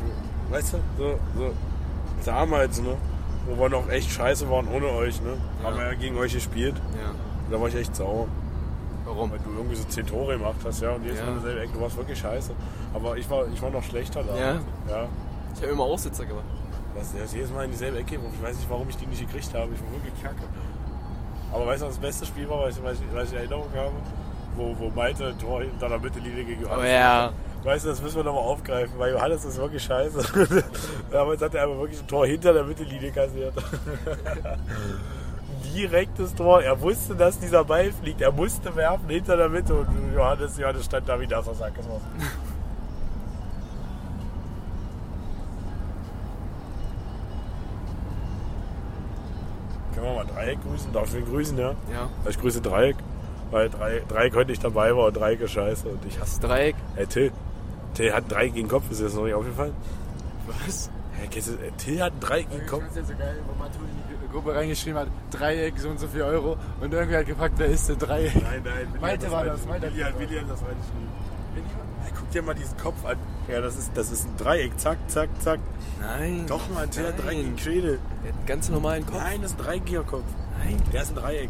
[0.54, 1.54] weißt du, so, so
[2.24, 2.96] damals, ne?
[3.48, 5.34] Wo wir noch echt scheiße waren ohne euch, ne?
[5.64, 6.76] Haben wir ja gegen euch gespielt.
[6.94, 7.10] Ja.
[7.50, 8.28] Da war ich echt sauer.
[9.06, 9.32] Warum?
[9.32, 10.92] Weil du irgendwie so 10 Tore gemacht hast, ja.
[10.92, 11.28] Und jetzt Ja.
[11.28, 11.36] ja.
[11.36, 12.52] dasselbe Eck, du warst wirklich scheiße.
[12.94, 14.36] Aber ich war, ich war noch schlechter da.
[14.36, 14.54] Ja?
[14.90, 15.08] Ja.
[15.56, 16.46] Ich habe immer Aussitzer gemacht.
[16.96, 18.16] Das, das jedes Mal in dieselbe Ecke.
[18.16, 19.70] Ich weiß nicht, warum ich die nicht gekriegt habe.
[19.74, 20.44] Ich war wirklich kacke.
[21.54, 23.92] Aber weißt du, was das beste Spiel war, weil ich, weil ich, ich Erinnerung habe?
[24.58, 26.92] Wo, wo Malte ein Tor hinter der Mittellinie gegen Oh Johannes.
[26.92, 27.32] ja.
[27.64, 30.20] Weißt du, das müssen wir nochmal aufgreifen, weil Johannes ist wirklich scheiße.
[31.12, 33.54] Damals hat er aber wirklich ein Tor hinter der Mittellinie kassiert.
[35.76, 36.62] Direktes Tor.
[36.64, 38.22] Er wusste, dass dieser Ball fliegt.
[38.22, 41.74] Er musste werfen hinter der Mitte und Johannes, Johannes stand da wie das aus Sack.
[49.94, 50.92] Können wir mal Dreieck grüßen?
[50.92, 51.70] Darf ich wen grüßen, ja?
[51.92, 52.10] Ja.
[52.30, 52.98] Ich grüße Dreieck,
[53.52, 55.88] weil Dreieck, Dreieck heute nicht dabei war und Dreieck ist scheiße.
[55.88, 56.76] Und ich hasse Dreieck.
[56.96, 57.32] Hey Till,
[57.94, 59.74] Till hat Dreieck gegen den Kopf, ist dir das noch nicht aufgefallen?
[60.66, 60.90] Was?
[61.18, 61.30] Hey,
[61.78, 62.82] Till hat Dreieck gegen den Ich Kopf.
[62.82, 66.08] fand's ja so geil, wo Matu in die Gruppe reingeschrieben hat, Dreieck, so und so
[66.08, 66.58] viel Euro.
[66.82, 68.34] Und irgendwer hat gefragt, wer ist denn Dreieck?
[68.36, 70.20] Nein, nein, Willi Malte war das, Malte Willi hat, das.
[70.20, 71.26] Willi hat das reingeschrieben.
[72.18, 73.18] Guck dir mal diesen Kopf an.
[73.50, 74.80] Ja, das ist, das ist ein Dreieck.
[74.80, 75.60] Zack, zack, zack.
[76.00, 76.46] Nein.
[76.48, 77.26] Doch, Mann, Till hat Nein.
[77.28, 78.00] dreieckigen Schädel.
[78.24, 79.18] Der hat einen ganz normalen Kopf.
[79.18, 80.24] Nein, das ist ein dreieckiger Kopf.
[80.64, 80.78] Nein.
[80.94, 81.50] Der ist ein Dreieck.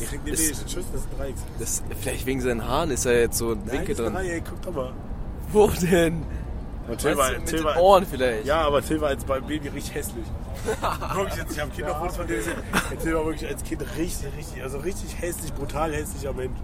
[0.00, 1.34] Der Ist- nicht den Schuss, das ist ein Dreieck.
[1.58, 4.14] Das, vielleicht wegen seinen Haaren ist er jetzt so ein Nein, Winkel das ist ein
[4.14, 4.24] drin.
[4.26, 4.92] Dreieck, guck doch mal.
[5.52, 6.22] Wo denn?
[6.88, 8.46] Und Till war, mit Till den Ohren vielleicht.
[8.46, 10.24] Ja, aber Till war als beim Baby richtig hässlich.
[11.14, 12.56] wirklich, jetzt, ich habe Kinderfotos von dem gesehen.
[12.90, 16.56] Der Till war wirklich als Kind richtig, richtig, also richtig hässlich, brutal hässlicher Mensch.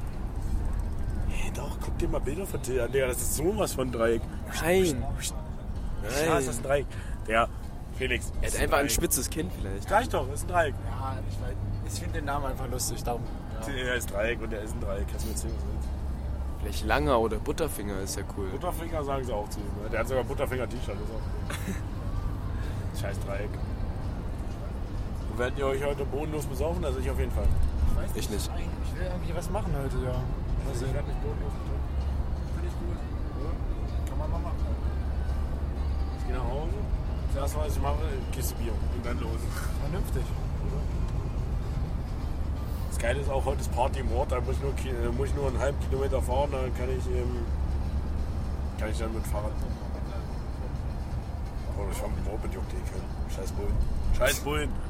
[1.28, 4.22] Hey, doch, guck dir mal Bilder von Till an, Digga, das ist sowas von Dreieck.
[4.62, 5.04] Nein.
[6.26, 6.86] Ja, ist das ein Dreieck.
[7.26, 7.48] Der,
[7.98, 8.32] Felix.
[8.40, 8.90] Er ist einfach ein Dreieck.
[8.92, 9.86] spitzes Kinn vielleicht.
[9.86, 10.74] Gleich doch, ist ein Dreieck.
[10.88, 11.54] Ja, ich weiß.
[11.92, 13.22] Ich finde den Namen einfach lustig, darum.
[13.66, 13.72] Ja.
[13.74, 15.06] Er ist Dreieck und er ist ein Dreieck.
[15.08, 15.86] Kannst du mir erzählen, was?
[16.62, 18.48] Vielleicht Langer oder Butterfinger ist ja cool.
[18.48, 19.82] Butterfinger sagen sie auch zu ihm.
[19.82, 19.90] ne?
[19.90, 20.94] Der hat sogar Butterfinger-T-Shirt.
[20.94, 23.48] ist auch- Scheiß Dreieck.
[25.40, 26.84] Werdet ihr euch heute bodenlos besaufen?
[26.84, 27.48] Also ich auf jeden Fall.
[28.14, 28.50] Ich nicht.
[28.84, 30.12] Ich will irgendwie was machen heute, ja.
[30.12, 30.92] Mal sehen.
[30.92, 31.88] werde nicht bodenlos betrunken.
[32.52, 33.00] Finde ich gut.
[34.06, 34.60] Kann man mal machen.
[36.18, 36.76] Ich gehe nach Hause.
[37.32, 38.72] Das erste, was ich mache, Kiste Bier.
[38.76, 39.40] Und dann los.
[39.80, 40.24] Vernünftig.
[42.90, 44.32] Das Geile ist auch, heute ist Party im Ort.
[44.32, 46.50] Da muss ich nur, äh, muss ich nur einen halben Kilometer fahren.
[46.52, 47.48] Dann kann ich, ähm,
[48.78, 49.56] kann ich dann mit Fahrrad.
[51.80, 53.08] Oder ich fahre mit dem Moped, juckt eh keinen.
[53.32, 53.76] Scheiß Bullen.
[54.18, 54.89] Scheiß Bullen.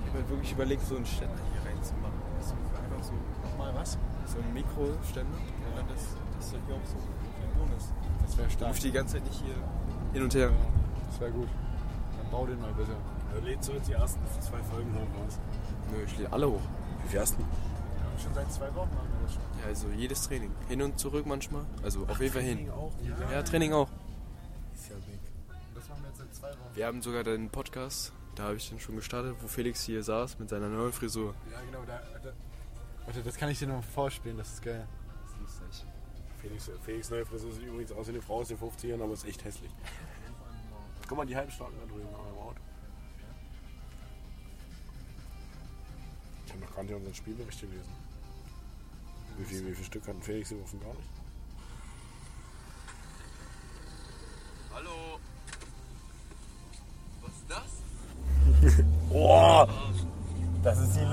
[0.00, 2.14] Ich habe halt wirklich überlegt, so einen Ständer hier reinzumachen.
[2.40, 3.12] Ist einfach so,
[3.48, 3.98] Nochmal was?
[4.26, 5.38] so ein Mikroständer.
[5.76, 7.92] Ja, das, das ist hier auch so ein Bonus.
[8.24, 8.68] Das wäre Du stark.
[8.70, 9.54] musst die ganze Zeit nicht hier
[10.12, 10.50] hin und her.
[11.10, 11.48] Das wäre gut.
[12.18, 12.92] Dann bau den mal bitte.
[13.34, 15.38] Er lädt so jetzt die ersten zwei Folgen hoch raus.
[15.90, 16.60] Nö, ich lehne alle hoch.
[17.02, 17.44] Wie viel ersten?
[18.22, 19.42] Schon seit zwei Wochen machen wir das schon.
[19.60, 20.50] Ja, also jedes Training.
[20.68, 21.64] Hin und zurück manchmal.
[21.82, 22.70] Also auf jeden Fall hin.
[22.70, 22.92] auch.
[23.32, 23.88] Ja, Training auch.
[26.42, 26.76] Wir.
[26.76, 30.38] Wir haben sogar den Podcast, da habe ich den schon gestartet, wo Felix hier saß
[30.38, 31.34] mit seiner neuen Frisur.
[31.50, 31.84] Ja, genau.
[31.86, 32.32] Da, da,
[33.04, 34.86] warte, das kann ich dir noch vorspielen, das ist geil.
[35.22, 35.86] Das ist lustig.
[36.40, 39.24] Felix, Felix neue Frisur sieht übrigens aus wie eine Frau aus den 50ern, aber ist
[39.24, 39.70] echt hässlich.
[41.08, 42.60] Guck mal, die Halbstarken da drüben am Auto.
[46.46, 47.92] Ich habe noch gar nicht unseren Spielbericht gelesen.
[49.38, 50.80] Wie viel, wie viel Stück hatten Felix geworfen?
[50.80, 51.21] Gar nicht.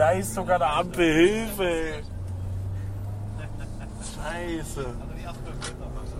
[0.09, 1.13] Leistung an der Ampel.
[1.13, 2.03] Hilfe!
[4.15, 4.85] Scheiße!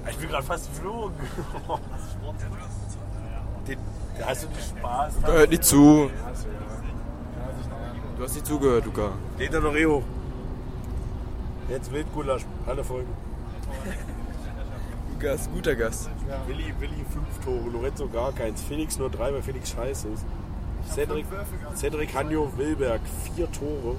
[0.10, 1.16] Ich bin gerade fast geflogen.
[3.68, 3.78] Den,
[4.26, 5.14] hast du nicht Spaß?
[5.24, 6.10] Hört nicht zu.
[8.18, 9.12] Du hast nicht zugehört, Luca.
[9.38, 10.04] Er eh hoch.
[11.70, 13.14] Jetzt Wildgulasch, alle Folgen.
[15.22, 16.10] Ein guter Gast.
[16.48, 18.62] Willi, Willi fünf Tore, Lorenzo gar keins.
[18.62, 20.26] Felix nur drei, weil Felix scheiße ist.
[20.94, 21.26] Cedric,
[21.76, 23.02] Cedric Hanjo Wilberg,
[23.36, 23.96] vier Tore.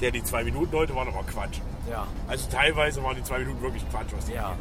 [0.00, 1.58] Der die zwei Minuten heute waren aber Quatsch.
[1.90, 2.06] Ja.
[2.26, 4.56] Also teilweise waren die zwei Minuten wirklich Quatsch, was die Ja.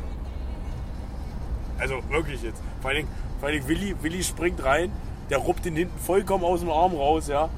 [1.79, 2.61] Also wirklich jetzt.
[2.81, 3.09] Vor allen Dingen,
[3.39, 4.91] vor allen Dingen Willi, Willi springt rein,
[5.29, 7.49] der ruppt ihn hinten vollkommen aus dem Arm raus, ja.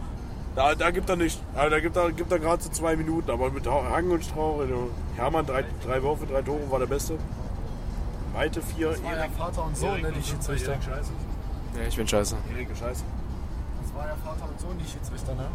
[0.55, 1.41] Da, da gibt er nicht.
[1.55, 4.59] Da gibt er, gibt er gerade so zwei Minuten, aber mit Hang und Strauch.
[4.59, 7.17] Also Hermann, drei, drei Würfe, drei Tore war der Beste.
[8.33, 9.31] Weite vier, Das war ja Erik.
[9.37, 10.73] Vater und Sohn, ne, die Schiedsrichter.
[10.73, 12.35] Ja, ich bin scheiße.
[12.53, 13.03] Erik ist scheiße.
[14.01, 15.45] Das war ja Vater und Sohn, die Schiedsrichter, ne?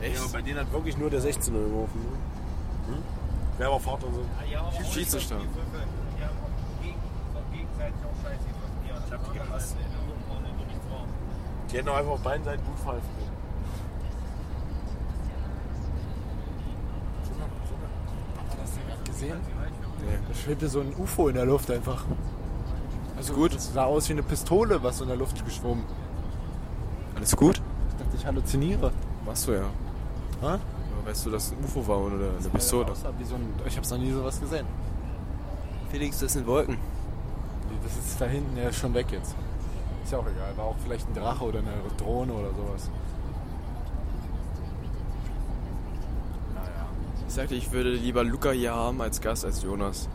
[0.00, 0.16] Echt?
[0.16, 2.00] Ja, bei denen hat wirklich nur der 16er geworfen.
[2.00, 2.96] Ne?
[2.96, 3.02] Hm?
[3.58, 4.24] Wer war Vater und so?
[4.90, 5.36] Schiedsrichter.
[5.36, 5.50] Die haben
[7.52, 8.44] gegenseitig auch scheiße.
[8.86, 9.76] Ich hab die gehasst.
[11.70, 13.32] Die hätten auch einfach auf beiden Seiten gut pfeifen können.
[19.04, 19.40] Gesehen?
[20.28, 22.06] Da schwebte so ein UFO in der Luft einfach.
[23.18, 23.54] Also gut?
[23.54, 25.84] Das sah aus wie eine Pistole, was so in der Luft geschwommen.
[27.16, 27.60] Alles gut?
[28.02, 28.90] Ich dachte, ich halluziniere.
[29.24, 29.64] Machst du ja.
[30.40, 30.58] Hä?
[31.04, 32.90] Weißt du, dass es ein UFO war oder eine Pistole?
[32.90, 34.66] Aussah wie so ein, ich hab's noch nie sowas gesehen.
[35.90, 36.78] Felix, das sind Wolken.
[37.82, 39.36] Das ist da hinten ja schon weg jetzt.
[40.02, 40.56] Ist ja auch egal.
[40.56, 42.90] War auch vielleicht ein Drache oder eine Drohne oder sowas.
[47.28, 50.08] Ich sagte, ich würde lieber Luca hier haben als Gast als Jonas.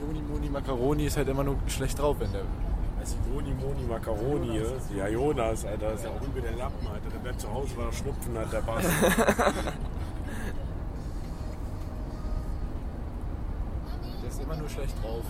[0.00, 2.42] Joni Moni Macaroni ist halt immer nur schlecht drauf, wenn der.
[3.06, 4.82] Also Joni, Moni, Macaroni, Jonas.
[4.96, 7.08] ja Jonas, Alter, ist ja auch übel der Lappen, Alter.
[7.08, 8.84] Der bleibt zu Hause, weil er Schnupfen hat, der Bass.
[14.22, 15.22] Der ist immer nur schlecht drauf.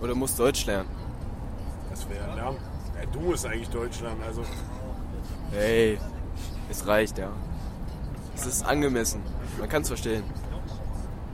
[0.00, 0.88] Oder muss Deutsch lernen.
[1.90, 2.56] Das wäre Lärm.
[2.98, 4.42] Ja, du musst eigentlich Deutsch lernen, also.
[5.52, 5.98] Hey,
[6.70, 7.28] es reicht, ja.
[8.34, 9.20] Es ist angemessen.
[9.58, 10.24] Man kann es verstehen.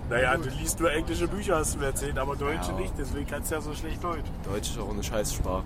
[0.09, 2.79] Naja, du liest nur englische Bücher, hast du mir erzählt, aber Deutsche Ja.
[2.79, 4.27] nicht, deswegen kannst du ja so schlecht Deutsch.
[4.45, 5.65] Deutsch ist auch eine Scheißsprache.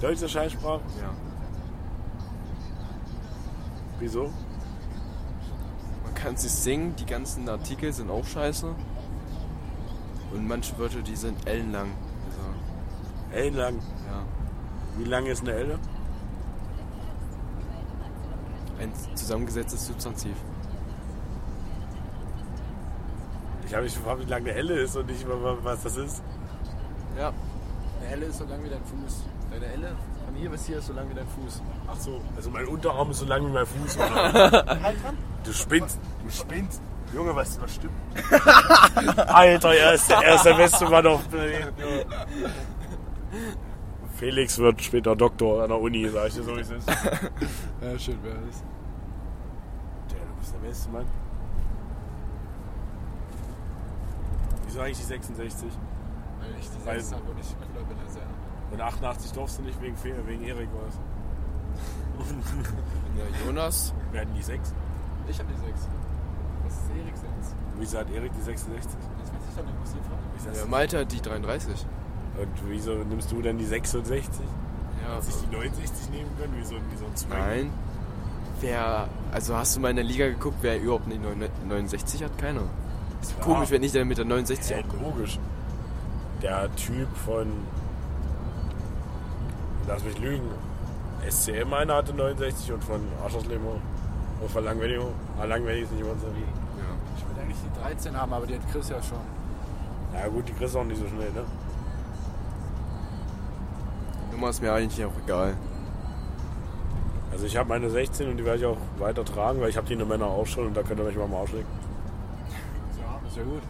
[0.00, 0.80] Deutsch ist eine Scheißsprache?
[1.00, 1.10] Ja.
[3.98, 4.30] Wieso?
[6.04, 8.68] Man kann nicht singen, die ganzen Artikel sind auch scheiße.
[10.32, 11.88] Und manche Wörter, die sind ellenlang.
[12.28, 13.74] Also, Ellenlang.
[13.76, 14.22] ja.
[14.96, 15.78] Wie lang ist eine Elle?
[18.78, 20.34] Ein zusammengesetztes Substantiv.
[23.72, 26.22] Ich habe mich gefragt, wie lang eine Elle ist und nicht, was das ist.
[27.16, 27.32] Ja.
[28.02, 29.24] Eine Elle ist so lang wie dein Fuß.
[29.50, 31.62] Deine Elle von hier bis hier ist so lang wie dein Fuß.
[31.90, 33.96] Ach so, also mein Unterarm ist so lang wie mein Fuß.
[33.96, 34.66] Oder?
[35.44, 35.98] du spinnst.
[36.22, 36.82] Du spinnst.
[37.14, 37.94] Junge, was, was stimmt?
[39.16, 41.74] Alter, er ist, er ist der beste Mann auf dem Planeten.
[44.16, 46.86] Felix wird später Doktor an der Uni, sag ich dir so, wie es ist.
[47.80, 48.62] Ja, schön wäre es.
[50.10, 51.06] Ja, du bist der beste Mann.
[54.72, 55.68] Wieso eigentlich die 66?
[56.40, 58.22] Weil ich die Weil- Sechs habe und ich cooler bin als er.
[58.72, 60.94] Und 88 durfst du nicht wegen, wegen Erik was.
[63.18, 64.72] ja Jonas, Wir hatten die 6.
[65.28, 65.88] Ich habe die Sechs.
[66.64, 67.54] Was ist Erik Sechs?
[67.78, 68.92] Wieso hat Erik die 66?
[69.20, 70.56] Das weiß ich doch nicht, muss ich fragen.
[70.62, 70.70] Denn?
[70.70, 71.86] Malte hat die 33.
[72.40, 74.24] Und wieso nimmst du dann die 66?
[75.06, 75.16] Ja.
[75.16, 77.30] Hättest du die 69 nehmen können, wie so, ein- wie so ein Swing?
[77.38, 77.70] Nein.
[78.60, 81.20] Wer, also hast du mal in der Liga geguckt, wer überhaupt nicht
[81.68, 82.38] 69 hat?
[82.38, 82.62] Keiner.
[83.22, 83.44] Ist Ja.
[83.44, 85.38] komisch, wenn ich dann mit der 69 Ja, auch logisch.
[86.42, 87.46] Der Typ von.
[89.86, 90.48] Lass mich lügen.
[91.28, 94.98] SCM einer hatte 69 und von Aschersleben und von Langwellig.
[95.40, 96.26] Ah, ist nicht immer so.
[96.26, 96.32] Ja.
[97.16, 99.18] Ich will eigentlich die 13 haben, aber die hat Chris ja schon.
[100.14, 101.44] Ja, gut, die kriegst du auch nicht so schnell, ne?
[104.32, 105.54] Nummer ist mir eigentlich auch egal.
[107.30, 109.86] Also, ich habe meine 16 und die werde ich auch weiter tragen, weil ich habe
[109.86, 111.52] die in der Männer auch schon und da könnt ihr mich mal am Arsch
[113.36, 113.62] ja gut.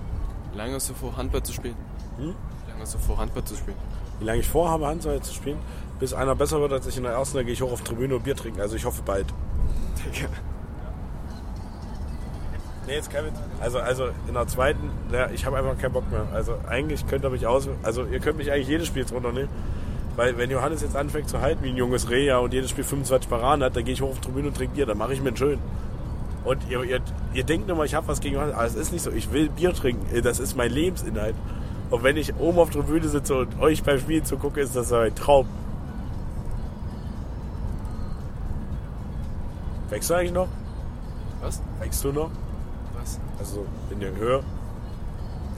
[0.52, 1.76] Wie lange hast du vor, Handball zu spielen?
[2.18, 2.34] Hm?
[2.64, 3.76] Wie lange hast du vor, Handball zu spielen?
[4.18, 5.58] Wie lange ich vorhabe, Handball zu spielen,
[5.98, 7.88] bis einer besser wird als ich in der ersten, dann gehe ich hoch auf die
[7.88, 8.60] Tribüne und Bier trinken.
[8.60, 9.26] Also, ich hoffe bald.
[12.86, 13.34] Nee, jetzt kein Witz.
[13.60, 16.26] Also, also in der zweiten, ja, ich habe einfach keinen Bock mehr.
[16.32, 19.48] Also eigentlich könnt ihr mich aus, also ihr könnt mich eigentlich jedes Spiel jetzt runternehmen.
[20.16, 22.84] Weil wenn Johannes jetzt anfängt zu halten wie ein junges Reh ja, und jedes Spiel
[22.84, 25.14] 25 Paraden hat, dann gehe ich hoch auf die Tribüne und trinke Bier, dann mache
[25.14, 25.58] ich mir einen schön.
[26.44, 27.00] Und ihr, ihr,
[27.34, 29.10] ihr denkt immer, ich habe was gegen Johannes, aber es ist nicht so.
[29.10, 31.36] Ich will Bier trinken, das ist mein Lebensinhalt.
[31.90, 34.92] Und wenn ich oben auf der Tribüne sitze und euch beim Spielen zugucke, ist das
[34.92, 35.46] ein Traum.
[39.90, 40.48] Wächst du eigentlich noch?
[41.42, 41.62] Was?
[41.78, 42.30] Wächst du noch?
[42.98, 43.20] Was?
[43.38, 44.42] Also in der Höhe?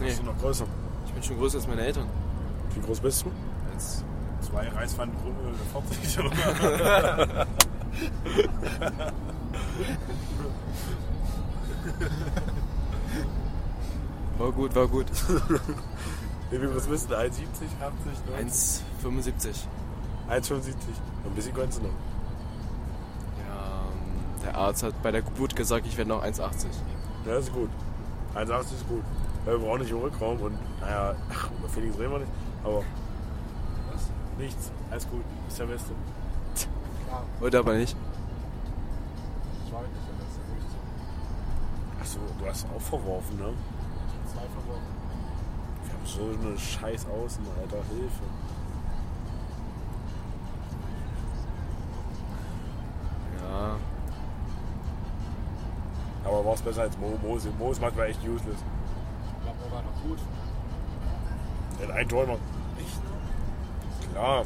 [0.01, 0.66] Nee, Bist du noch größer?
[1.07, 2.07] ich bin schon größer als meine Eltern.
[2.74, 3.30] Wie groß bist du?
[3.72, 4.05] Als
[4.41, 5.14] Zwei Reispfannen
[5.72, 6.18] 40
[14.38, 15.06] war gut, war gut.
[16.50, 17.16] Wie bist du?
[17.16, 17.48] 1,70, 80,
[18.30, 18.84] 90?
[19.02, 19.66] 1,75.
[20.30, 20.74] 1,75.
[21.24, 21.90] Ein bisschen kannst du noch.
[23.48, 26.66] Ja, ähm, der Arzt hat bei der Geburt gesagt, ich werde noch 1,80.
[27.26, 27.70] Ja, das ist gut.
[28.34, 29.02] 1,80 ist gut.
[29.44, 32.30] Weil wir brauchen nicht im Rückraum und naja, ach, über Felix reden wir nicht.
[32.62, 32.84] Aber.
[33.92, 34.08] Was?
[34.38, 34.70] Nichts.
[34.90, 35.24] Alles gut.
[35.48, 35.90] Ist der Beste.
[37.40, 37.96] Heute aber nicht.
[42.14, 43.52] Achso, du hast auch verworfen, ne?
[44.26, 44.94] Zwei verworfen.
[45.82, 47.82] Wir haben so eine scheiß Außen, Alter.
[47.88, 48.22] Hilfe.
[53.42, 53.76] Ja,
[56.24, 57.18] Aber war es besser als Mo.
[57.20, 58.62] Mo ist, Mo ist manchmal echt useless.
[59.42, 60.18] Aber Mo war noch gut.
[61.80, 62.40] Der hat ein Tor gemacht.
[62.78, 64.12] Echt?
[64.12, 64.44] Klar.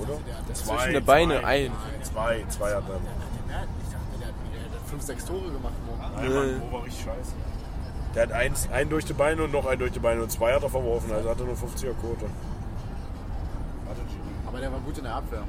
[0.00, 0.54] Oder?
[0.54, 1.72] Zwischen den Beine ein.
[2.02, 2.96] Zwei, zwei hat er.
[2.96, 5.72] Ich dachte, der hat, der hat fünf, sechs Tore gemacht.
[5.86, 7.32] Mo war richtig scheiße.
[8.14, 10.52] Der hat eins, einen durch die Beine und noch einen durch die Beine und zwei
[10.52, 12.26] hat er verworfen, also hat er nur 50er Quote.
[14.46, 15.44] Aber der war gut in der Abwehr.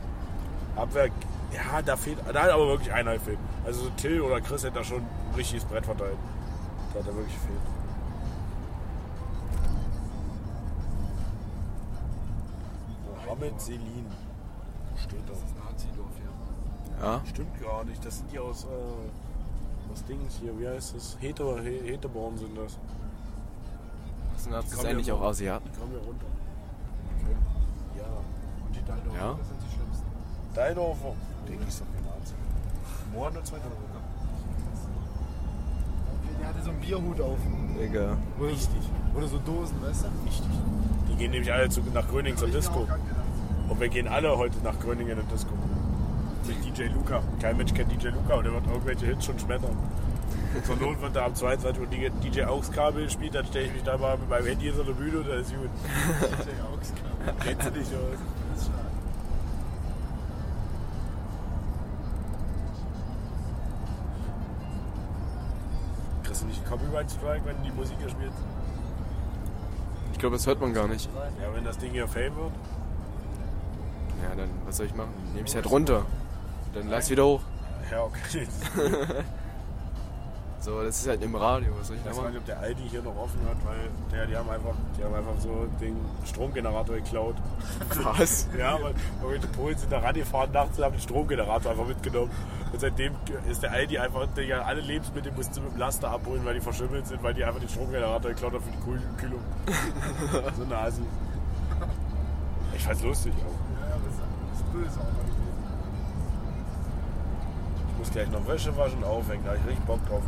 [0.77, 1.09] Abwehr,
[1.51, 3.37] ja, da fehlt, da hat aber wirklich einer gefehlt.
[3.65, 6.17] Also so Till oder Chris hätte da schon ein richtiges Brett verteilt.
[6.93, 7.59] Da hat er wirklich gefehlt.
[13.25, 14.07] Mohamed Selin.
[14.95, 15.33] Steht da.
[17.01, 17.21] Ja.
[17.25, 18.05] Stimmt gar nicht.
[18.05, 19.32] Das sind die aus, äh,
[19.91, 20.57] aus Dings hier.
[20.59, 21.17] Wie heißt das?
[21.19, 22.77] Heter, He Heteborn sind das.
[24.37, 25.69] Sind das Kommen eigentlich ja auch so- Asiaten?
[25.73, 26.25] Die kommen hier runter.
[27.21, 27.35] Okay.
[27.97, 28.65] Ja.
[28.67, 29.35] Und die Daldorfer, Ja?
[29.37, 30.05] das sind die schlimmsten.
[30.53, 31.13] Deidorfer.
[31.47, 32.33] Den ist doch kein Arzt.
[33.13, 33.71] Moor hat nur zwei Tore.
[36.39, 37.37] Der hatte so einen Bierhut auf.
[37.79, 38.17] Digga.
[38.41, 38.81] Richtig.
[39.15, 40.07] Oder so Dosen, weißt du?
[40.27, 40.49] Richtig.
[41.09, 42.85] Die gehen nämlich alle zu, nach Gröningen zur Disco.
[43.69, 45.51] Und wir gehen alle heute nach Gröningen in die Disco.
[46.47, 47.21] Mit DJ Luca.
[47.41, 49.77] Kein Mensch kennt DJ Luca und der wird irgendwelche Hits schon schmettern.
[50.55, 53.83] Und zur Not wird da am 22 Uhr DJ Auskabel spielt, dann stelle ich mich
[53.83, 55.69] da mal mit meinem Handy in so eine Bühne und dann ist gut.
[57.39, 58.17] Kennst du nicht, oder?
[66.23, 68.33] Kriegst du nicht einen Copyright Strike, wenn die Musik hier spielt?
[70.11, 71.09] Ich glaube, das hört man gar nicht.
[71.41, 72.51] Ja, wenn das Ding hier Fame wird.
[74.21, 75.11] Ja, dann, was soll ich machen?
[75.33, 76.05] Nehme ich halt runter.
[76.73, 77.41] Dann lass wieder hoch.
[77.91, 78.47] Ja, okay.
[80.59, 82.45] So, das ist halt im Radio, was soll ich Ich da weiß gar nicht, ob
[82.45, 85.67] der Aldi hier noch offen hat, weil der, die, haben einfach, die haben einfach so
[85.81, 87.35] den Stromgenerator geklaut.
[88.01, 88.47] Was?
[88.57, 92.31] Ja, weil irgendwelche Polen sind da rangefahren nachts und haben den Stromgenerator einfach mitgenommen.
[92.71, 93.11] Und seitdem
[93.51, 96.61] ist der Aldi einfach, Digga, alle Lebensmittel mussten sie mit dem Laster abholen, weil die
[96.61, 99.41] verschimmelt sind, weil die einfach den Stromgenerator geklaut haben für die Kühl- Kühlung.
[100.57, 101.01] so eine Asi.
[102.73, 103.81] Ich fand's lustig auch.
[103.89, 105.22] Ja, das ist böse auch.
[108.03, 110.23] Ich muss gleich noch Wäsche waschen und aufhängen, da hab ich richtig Bock drauf.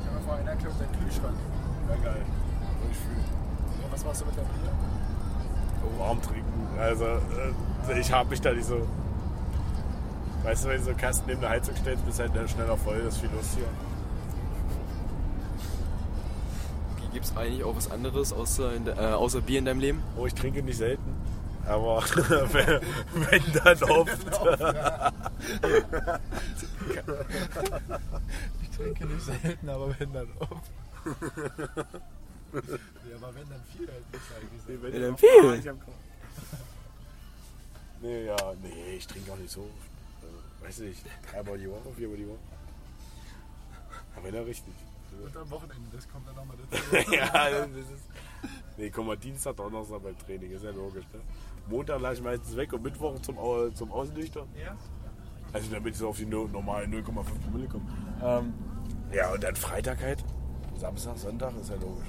[0.00, 1.36] Ich habe vorhin erklärt, dein Kühlschrank.
[1.88, 2.22] Ja, geil.
[2.90, 3.20] Ich fühle.
[3.20, 6.00] Ja, was machst du mit deinem Bier?
[6.00, 6.68] warm trinken.
[6.76, 8.84] Also äh, ich habe mich da nicht so.
[10.42, 13.00] Weißt du, wenn du so einen Kasten neben der Heizung stellst, bist halt schneller voll,
[13.04, 13.68] das ist viel lustiger.
[17.12, 20.02] Gibt es eigentlich auch was anderes außer, in de, äh, außer Bier in deinem Leben?
[20.18, 21.14] Oh, ich trinke nicht selten.
[21.64, 22.02] Aber
[22.52, 22.80] wenn,
[23.30, 25.12] wenn dann oft.
[28.62, 30.70] Ich trinke nicht selten, aber wenn dann oft.
[31.06, 31.12] ja,
[33.16, 35.62] aber wenn dann viel, halt muss eigentlich wenn dann dann viel.
[38.02, 39.62] Nee, ja, nee, ich trinke auch nicht so.
[39.62, 39.70] oft.
[40.22, 40.36] Also,
[40.66, 42.38] weiß nicht, dreimal die Woche, viermal die Woche.
[44.14, 44.74] Aber wenn dann richtig.
[45.24, 46.96] Und am Wochenende, das kommt dann nochmal dazu.
[47.12, 48.04] ja, das ist.
[48.76, 51.20] Nee, guck mal, Dienstag, Donnerstag beim Training, ist ja logisch, ne?
[51.68, 54.46] Montag lasse ich meistens weg und Mittwoch zum, Au- zum Ausnüchtern.
[54.62, 54.76] Ja?
[55.52, 57.84] Also damit ich so auf die no- normalen 0,5 Promille komme.
[58.22, 58.54] Ähm,
[59.12, 60.22] ja, und dann Freitag halt.
[60.76, 62.08] Samstag, Sonntag ist ja logisch.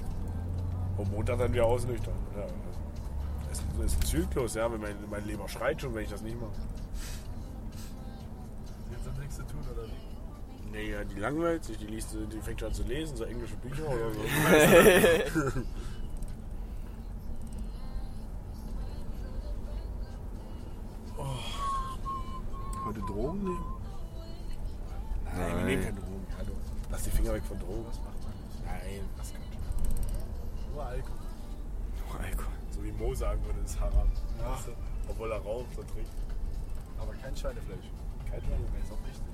[0.98, 2.14] Und Montag dann wieder ausnüchtern.
[2.36, 2.46] Ja,
[3.48, 4.70] das ist, ein Zyklus, ja.
[4.70, 6.50] Wenn mein, mein Leber schreit schon, wenn ich das nicht mache.
[8.90, 10.70] Jetzt hat nichts zu tun, oder wie?
[10.70, 13.56] Nee, ja, die langweilt sich, die, liest, die fängt schon an zu lesen, so englische
[13.56, 14.20] Bücher oder so.
[22.88, 23.64] Heute Drogen nehmen?
[25.26, 26.26] Nein, wir nehmen keine Drogen.
[26.38, 26.52] Hallo.
[26.90, 27.84] Lass die Finger weg von Drogen.
[27.86, 28.64] Was macht man nicht?
[28.64, 30.72] Nein, das kann schon.
[30.72, 31.28] Nur Alkohol.
[32.08, 32.52] Oh, Alkohol.
[32.70, 34.08] So wie Mo sagen würde, ist Haram.
[34.40, 34.72] Weißt du?
[35.06, 36.08] Obwohl er raucht und trinkt.
[36.98, 37.92] Aber kein Schweinefleisch.
[38.24, 39.28] Kein Schweinefleisch, ist auch wichtig.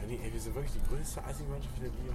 [0.00, 2.14] Fanny, ey, wir sind wirklich die größte Assi-Mannschaft in der Liga.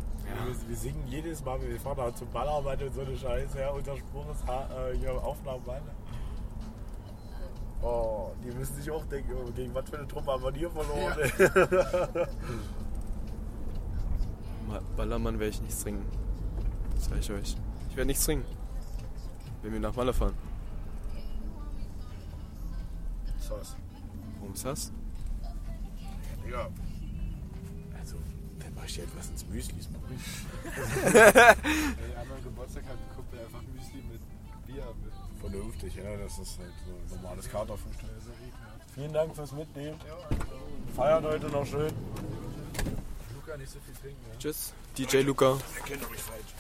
[0.50, 3.60] Wir, wir singen jedes Mal, wenn wir fahren da zum Ballermann und so eine Scheiße.
[3.60, 5.62] Ja, unser Spruch ist ha äh, hier Aufnahmen.
[7.84, 10.70] Oh, die müssen sich auch denken, oh, gegen was für eine Truppe haben wir hier
[10.70, 11.18] verloren.
[11.20, 11.32] ey.
[14.68, 16.06] Ma- Ballermann werde ich nichts trinken.
[16.96, 17.56] Das sage ich euch.
[17.90, 18.46] Ich werde nichts trinken.
[19.64, 20.34] Wenn wir nach Malle fahren.
[23.40, 23.76] Sauce.
[24.40, 24.92] Warum ist das?
[26.50, 26.68] Ja.
[28.00, 28.18] Also,
[28.60, 30.00] dann mach ich dir etwas ins Müsli, ist mal.
[31.14, 34.22] Ey, anderen Geburtstag hat ein Kumpel einfach Müsli mit
[34.68, 35.14] Bier mit.
[35.42, 38.10] Vernünftig, ja, das ist halt so ein normales Katerfrühstück.
[38.94, 39.98] Vielen Dank fürs Mitnehmen.
[40.96, 41.92] Feiert heute noch schön.
[43.34, 44.38] Luca nicht so viel trinken, ja.
[44.38, 44.74] Tschüss.
[44.98, 45.58] DJ Luca.
[45.78, 46.54] Erkennt euch falsch.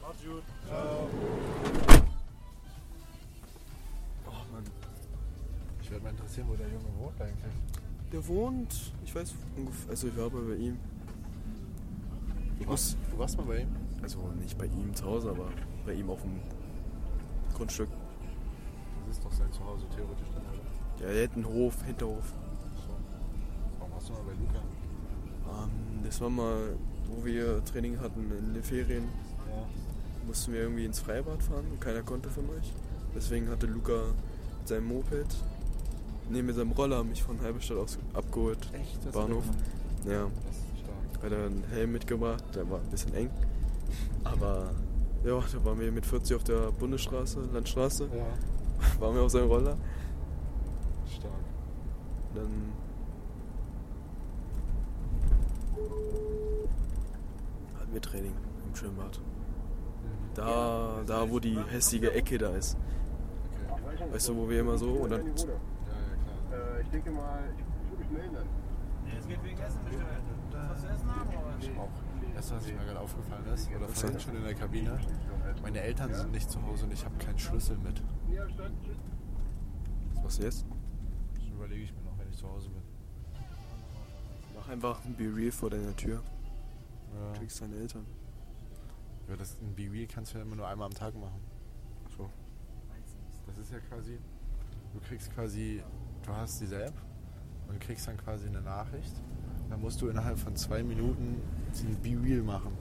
[0.00, 0.42] Macht's gut.
[4.26, 4.64] Oh Mann.
[5.82, 7.52] Ich würde mal interessieren, wo der Junge wohnt eigentlich.
[8.12, 10.78] Der wohnt, ich weiß ungefähr, also ich war mal bei ihm.
[12.60, 13.76] Ich muss, Du warst mal bei ihm?
[14.02, 15.48] also nicht bei ihm zu Hause, aber
[15.86, 16.40] bei ihm auf dem
[17.54, 17.88] Grundstück.
[19.06, 21.06] Das ist doch sein Zuhause theoretisch dann, oder?
[21.08, 22.32] Ja, der hat einen Hof, Hinterhof.
[23.78, 25.64] Warum warst du mal bei Luca?
[25.64, 26.76] Ähm, das war mal,
[27.08, 29.04] wo wir Training hatten in den Ferien,
[29.48, 29.66] Ja.
[30.26, 32.72] mussten wir irgendwie ins Freibad fahren und keiner konnte von euch.
[33.14, 33.92] Deswegen hatte Luca
[34.58, 35.26] mit seinem Moped,
[36.30, 38.58] nee, mit seinem Roller mich von Halberstadt aus abgeholt.
[38.72, 39.12] Echt?
[39.12, 39.44] Bahnhof.
[40.06, 41.24] Ja, Das ist stark.
[41.24, 43.30] hat er einen Helm mitgebracht, der war ein bisschen eng.
[44.24, 44.70] Aber
[45.24, 48.26] ja, da waren wir mit 40 auf der Bundesstraße, Landstraße, Ja,
[49.00, 49.76] waren wir auf seinem Roller.
[51.06, 51.32] stark.
[52.34, 52.72] Dann
[57.78, 58.34] hatten wir Training
[58.68, 59.20] im Schwimmbad.
[60.34, 62.76] Da, da wo die hässliche Ecke da ist.
[63.70, 64.12] Okay.
[64.12, 66.76] Weißt du, wo wir immer so und dann Ja, ja, klar.
[66.78, 68.48] Äh, ich denke mal, ich, ich würde mich melden.
[69.04, 70.06] Nee, es geht wegen Essen bestimmt.
[70.68, 71.82] Was zu essen haben, oder?
[71.82, 71.88] Auch.
[72.34, 74.98] Erst, was mir gerade aufgefallen ist, oder vorhin schon in der Kabine,
[75.62, 78.02] meine Eltern sind nicht zu Hause und ich habe keinen Schlüssel mit.
[80.14, 80.66] was machst du jetzt?
[81.34, 82.82] Das überlege ich mir noch, wenn ich zu Hause bin.
[84.56, 86.22] Mach einfach ein Be Real vor deiner Tür.
[87.14, 87.38] Ja.
[87.38, 88.04] Kriegst deine Eltern.
[89.28, 91.40] Ja, das ein Be Real kannst du ja immer nur einmal am Tag machen.
[92.16, 92.28] So.
[93.46, 94.18] Das ist ja quasi,
[94.92, 95.82] du kriegst quasi,
[96.24, 96.94] du hast diese App
[97.68, 99.14] und kriegst dann quasi eine Nachricht.
[99.70, 101.40] Dann musst du innerhalb von zwei Minuten
[101.74, 102.72] diesen Be Real machen.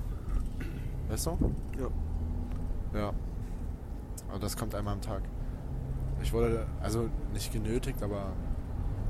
[1.10, 1.38] Weißt du?
[1.80, 3.00] Ja.
[3.00, 3.14] Ja.
[4.30, 5.22] Aber das kommt einmal am Tag.
[6.22, 8.28] Ich wurde, also nicht genötigt, aber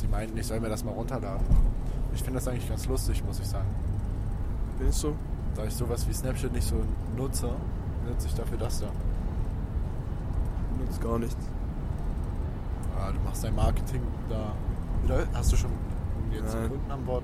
[0.01, 1.45] die meinten, ich soll mir das mal runterladen.
[2.13, 3.67] Ich finde das eigentlich ganz lustig, muss ich sagen.
[4.77, 5.15] Findest du?
[5.55, 6.75] Da ich sowas wie Snapchat nicht so
[7.15, 7.49] nutze,
[8.07, 8.87] nutze ich dafür das da.
[10.79, 11.47] Nutzt gar nichts.
[12.97, 14.53] Ah, du machst dein Marketing da.
[15.33, 15.71] Hast du schon
[16.31, 16.69] jetzt Nein.
[16.69, 17.22] Kunden an Bord?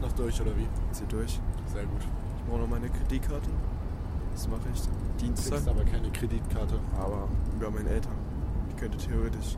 [0.00, 0.66] Ziehst noch durch, oder wie?
[0.92, 1.38] Zieh durch.
[1.72, 2.00] Sehr gut.
[2.00, 3.50] Ich brauche noch meine Kreditkarte.
[4.32, 4.88] Das mache ich Du
[5.26, 5.52] Dienstag.
[5.52, 6.78] kriegst aber keine Kreditkarte.
[6.98, 8.14] Aber über meine Eltern.
[8.70, 9.56] Ich könnte theoretisch.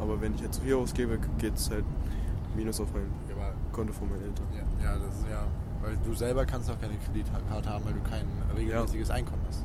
[0.00, 1.84] Aber wenn ich jetzt hier ausgebe, geht es halt
[2.54, 4.46] minus auf mein Ja, Konto von meinen Eltern.
[4.54, 5.42] Ja, ja, das ist ja.
[5.82, 8.26] Weil du selber kannst auch keine Kreditkarte haben, weil du kein
[8.56, 9.64] regelmäßiges Einkommen hast.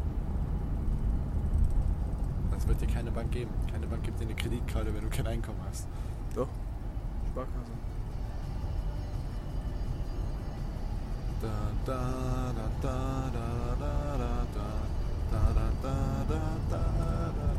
[2.51, 3.51] Das wird dir keine Bank geben.
[3.71, 5.88] Keine Bank gibt dir eine Kreditkarte, wenn du kein Einkommen hast.
[6.34, 6.47] Doch.
[7.28, 7.71] Sparkasse.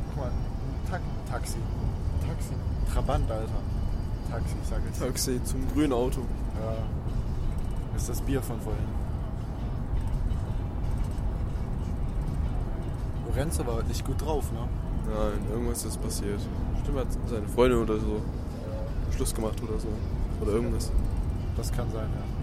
[0.09, 0.33] Guck mal,
[0.91, 0.99] Ta
[1.31, 1.59] Taxi.
[2.27, 2.55] Taxi.
[2.93, 3.49] Trabant, Alter.
[4.31, 5.01] Taxi, ich sag jetzt.
[5.01, 6.21] Taxi zum grünen Auto.
[6.61, 6.77] Ja.
[7.93, 8.85] Das ist das Bier von vorhin.
[13.27, 14.61] Lorenzo war heute nicht gut drauf, ne?
[15.09, 16.41] Nein, irgendwas ist passiert.
[16.83, 18.23] Stimmt, hat seine Freundin oder so
[19.15, 19.89] Schluss gemacht oder so.
[20.41, 20.91] Oder irgendwas.
[21.57, 22.36] Das kann sein, ja.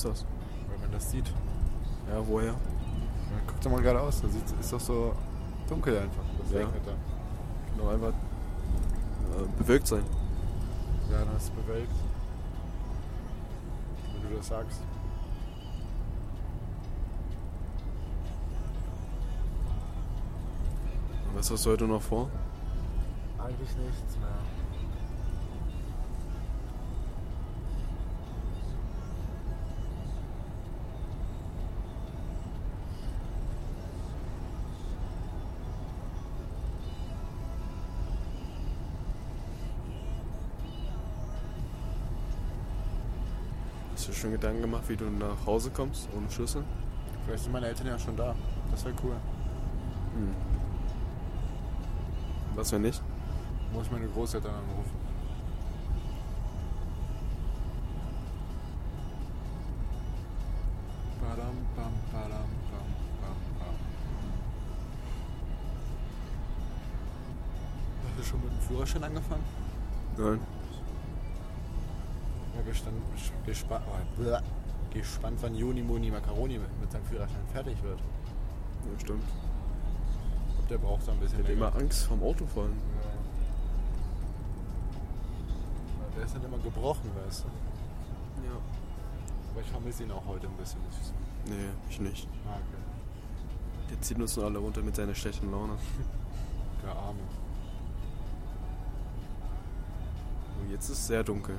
[0.00, 0.24] Du das?
[0.68, 1.26] weil man das sieht.
[2.08, 2.48] Ja, woher?
[2.48, 2.54] Ja,
[3.46, 5.14] guck doch mal geradeaus, da sieht, ist doch so
[5.68, 6.22] dunkel einfach.
[6.42, 6.58] Das Ja.
[6.60, 6.92] regnet da.
[7.76, 10.02] Genau, einfach äh, bewölkt sein.
[11.10, 11.92] Ja, dann ist es bewölkt.
[14.20, 14.80] Wenn du das sagst.
[21.28, 22.28] Und was hast du heute noch vor?
[23.38, 24.28] Eigentlich nichts mehr.
[44.02, 46.64] Hast du schon Gedanken gemacht, wie du nach Hause kommst ohne Schlüssel?
[47.24, 48.34] Vielleicht sind meine Eltern ja schon da.
[48.72, 49.12] Das wäre cool.
[49.12, 50.34] Hm.
[52.56, 53.00] Was wenn nicht?
[53.72, 54.90] Muss ich meine Großeltern anrufen.
[61.20, 62.88] Badam, bam, badam, bam,
[63.20, 63.76] bam, bam.
[68.16, 69.44] heute schon mit dem Führerschein angefangen?
[70.18, 70.40] Nein.
[72.82, 74.38] Gespannt, gespannt, oh,
[74.92, 77.98] gespannt, wann Juni Moni Macaroni mit, mit seinem Führerschein fertig wird.
[77.98, 79.22] Ja, stimmt.
[80.48, 81.68] Ich glaub, der braucht da ein bisschen Ich hatte länger.
[81.68, 82.72] immer Angst vorm Autofahren.
[82.72, 83.10] Ja.
[86.16, 87.48] Der ist dann immer gebrochen, weißt du.
[88.48, 88.56] Ja.
[89.52, 90.80] Aber ich vermisse ihn auch heute ein bisschen.
[91.46, 92.28] Nee, ich nicht.
[92.46, 92.82] Ah, okay.
[93.90, 95.74] Der zieht uns nur alle runter mit seiner schlechten Laune.
[96.84, 97.20] Der Arme.
[100.60, 101.56] Und jetzt ist es sehr dunkel.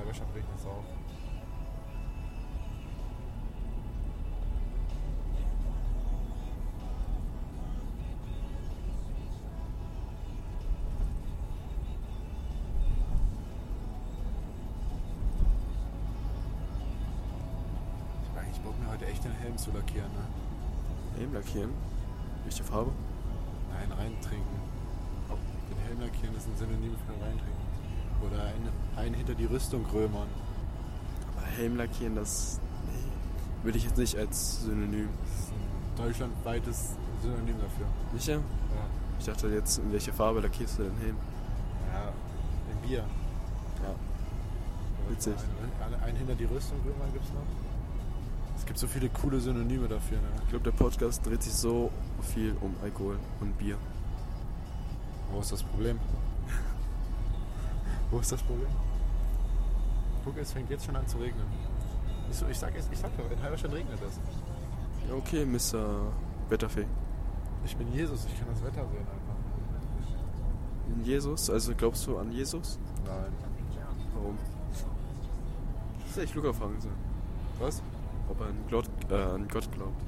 [0.00, 0.84] Halberstadt regnet es auch.
[18.52, 21.18] Ich Bock, mir heute echt den Helm zu lackieren, ne?
[21.18, 21.70] Helm lackieren.
[22.44, 22.90] Welche Farbe?
[23.72, 24.60] Nein, reintrinken.
[25.70, 27.69] Den Helm lackieren ist ein Synonym für reintrinken.
[28.26, 30.28] Oder ein, ein hinter die Rüstung römern.
[31.36, 32.60] Aber Helm lackieren, das.
[32.86, 33.64] Nee.
[33.64, 35.08] Würde ich jetzt nicht als Synonym.
[35.24, 37.86] Das ist ein deutschlandweites Synonym dafür.
[38.18, 38.32] Sicher?
[38.34, 38.40] Ja.
[39.18, 41.16] Ich dachte jetzt, in welche Farbe lackierst du den Helm?
[41.92, 43.04] Ja, ein Bier.
[43.82, 43.94] Ja.
[45.10, 45.34] Witzig.
[45.34, 47.42] Ein, ein, ein hinter die Rüstung römern gibt's noch.
[48.56, 50.28] Es gibt so viele coole Synonyme dafür, ne?
[50.44, 51.90] Ich glaube, der Podcast dreht sich so
[52.34, 53.76] viel um Alkohol und Bier.
[55.32, 55.98] Wo ist das Problem?
[58.10, 58.68] Wo ist das Problem?
[60.24, 61.44] Guck, es fängt jetzt schon an zu regnen.
[62.30, 64.18] Ich, so, ich sag, es- ich sag doch, in Halberstadt regnet es.
[65.08, 66.12] Ja, okay, Mr.
[66.48, 66.86] Wetterfee.
[67.64, 69.36] Ich bin Jesus, ich kann das Wetter sehen einfach.
[70.96, 71.48] In Jesus?
[71.50, 72.78] Also glaubst du an Jesus?
[73.04, 73.32] Nein.
[74.14, 74.36] Warum?
[76.02, 76.94] Das ist echt Luca fragen sollen.
[77.60, 77.82] Was?
[78.28, 80.02] Ob er an Gott, äh, an Gott glaubt.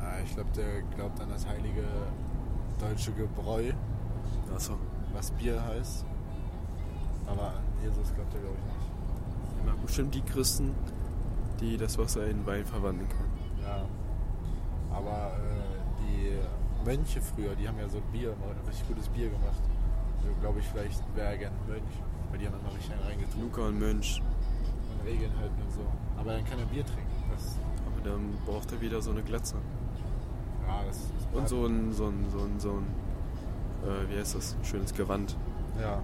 [0.00, 1.84] Ah, ich glaube, der glaubt an das heilige
[2.80, 3.72] deutsche Gebräu,
[4.54, 4.74] Achso.
[5.12, 6.04] was Bier heißt.
[7.26, 9.66] Aber an Jesus glaubt er, glaube ich, nicht.
[9.66, 10.74] Mag bestimmt die Christen,
[11.60, 13.32] die das Wasser in Wein verwandeln können.
[13.62, 13.84] Ja.
[14.94, 19.62] Aber äh, die Mönche früher, die haben ja so Bier, immer richtig gutes Bier gemacht.
[20.22, 21.82] Also glaube ich, vielleicht wäre er gerne Mönch.
[22.30, 23.42] Weil die haben immer richtig reingetrunken.
[23.42, 24.22] Luca und Mönch.
[24.92, 25.80] Und Regeln halten und so.
[26.18, 27.10] Aber dann kann er Bier trinken.
[27.30, 27.56] Das,
[27.86, 29.56] Aber dann braucht er wieder so eine Glatze.
[30.66, 31.10] ja, das ist.
[31.32, 32.86] Und so ein, so ein, so ein, so ein,
[33.88, 34.56] äh, wie heißt das?
[34.62, 35.36] Schönes Gewand.
[35.80, 36.00] Ja.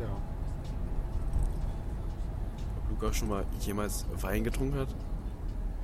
[0.00, 0.08] Ja.
[2.78, 4.88] Ob Luca schon mal jemals Wein getrunken hat?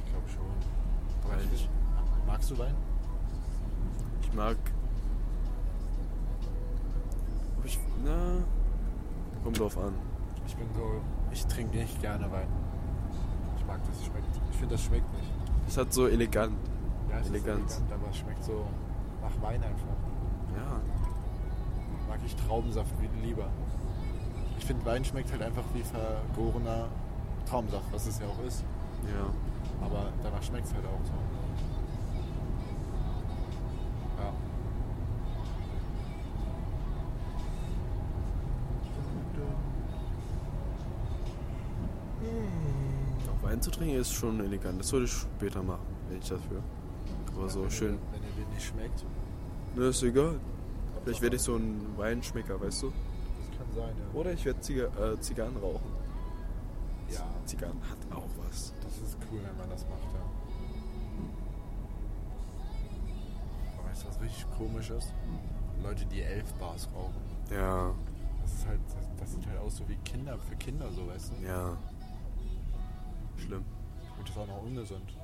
[0.05, 1.31] Ich glaube schon.
[1.31, 1.69] Weil ich,
[2.27, 2.75] magst du Wein?
[4.23, 4.57] Ich mag.
[7.59, 7.79] Ob ich.
[8.05, 8.43] Na.
[9.43, 9.95] Kommt drauf an.
[10.47, 11.01] Ich bin so.
[11.33, 12.49] Ich trinke nicht gerne Wein.
[13.57, 14.27] Ich mag das, schmeckt.
[14.51, 15.31] Ich finde, das schmeckt nicht.
[15.67, 16.57] Es hat so elegant.
[17.09, 17.73] Ja, es Eleganz.
[17.73, 18.67] ist elegant, aber es schmeckt so
[19.23, 19.87] nach Wein einfach.
[20.55, 20.81] Ja.
[22.09, 23.49] Mag ich Traubensaft lieber.
[24.63, 26.87] Ich finde, Wein schmeckt halt einfach wie vergorener
[27.51, 28.63] Traubensaft, was es ja auch ist.
[29.13, 29.27] Ja.
[29.85, 31.13] Aber danach schmeckt es halt auch so.
[34.23, 34.33] Ja.
[43.33, 44.79] Auch Wein zu trinken ist schon elegant.
[44.79, 46.63] Das würde ich später machen, wenn ich dafür.
[47.37, 47.95] Aber so wenn schön.
[47.95, 49.05] Ihr, wenn ihr den nicht schmeckt,
[49.75, 50.39] Ne, ist egal.
[51.03, 52.93] Vielleicht werde ich so ein Weinschmecker, weißt du?
[53.75, 54.19] Sein, ja.
[54.19, 55.91] Oder ich werde Ziga äh, Zigarren rauchen.
[57.11, 58.73] Ja, Zigarren hat auch was.
[58.83, 60.21] das ist cool, wenn man das macht, ja.
[63.89, 65.13] Weißt du, was richtig komisch ist?
[65.83, 67.21] Leute, die elf Bars rauchen.
[67.51, 67.93] Ja,
[68.43, 71.33] Das ist halt, das, das sieht halt aus so wie Kinder, für Kinder so, weißt
[71.41, 71.47] du?
[71.47, 71.77] ja.
[73.37, 73.65] Schlimm.
[74.19, 75.17] Und das ist auch noch ungesund.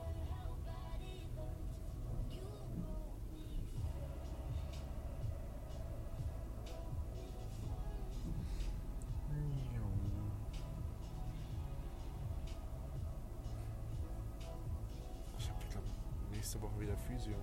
[16.49, 17.37] Nächste Woche wieder Physio.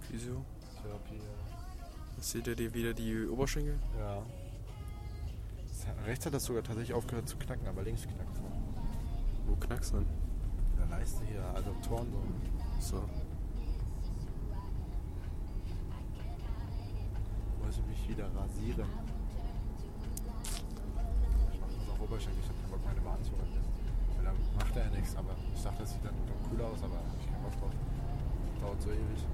[0.00, 0.42] Physio.
[0.80, 1.20] Therapie.
[2.16, 3.78] Jetzt seht ihr dir wieder die Oberschenkel?
[3.98, 4.22] Ja.
[6.06, 8.48] Rechts hat das sogar tatsächlich aufgehört zu knacken, aber links knackt es noch.
[9.46, 10.06] Wo knackst du denn?
[10.72, 12.06] In der Leiste hier, also Toren
[12.80, 12.96] so.
[12.96, 13.02] So.
[17.60, 18.88] wollte mich wieder rasieren.
[21.52, 23.64] Ich mache das auf Oberschenkel, ich habe keinen Bock, meine Bahn zu rasieren.
[24.16, 26.82] Weil da macht er ja nichts, aber ich dachte, das sieht dann doch cool aus,
[26.82, 27.93] aber ich keinen Bock drauf.
[28.64, 29.26] Dauert so ewig.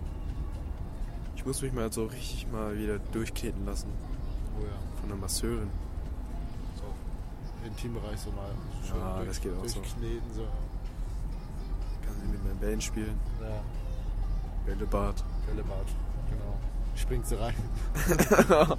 [1.37, 3.89] Ich muss mich mal so richtig mal wieder durchkneten lassen.
[4.59, 4.73] Oh ja.
[5.01, 5.71] Von einer Masseurin.
[6.77, 6.85] So
[7.67, 8.51] Intimbereich so mal
[8.87, 9.79] schön Ja, das geht auch so.
[9.81, 10.35] durchkneten.
[10.35, 10.43] So.
[12.05, 13.19] Kann sie mit meinen Bällen spielen.
[13.41, 13.63] Ja.
[14.67, 15.25] Bällebad.
[15.47, 15.87] Bällebad.
[16.29, 16.59] Genau.
[16.97, 17.55] Springt sie rein.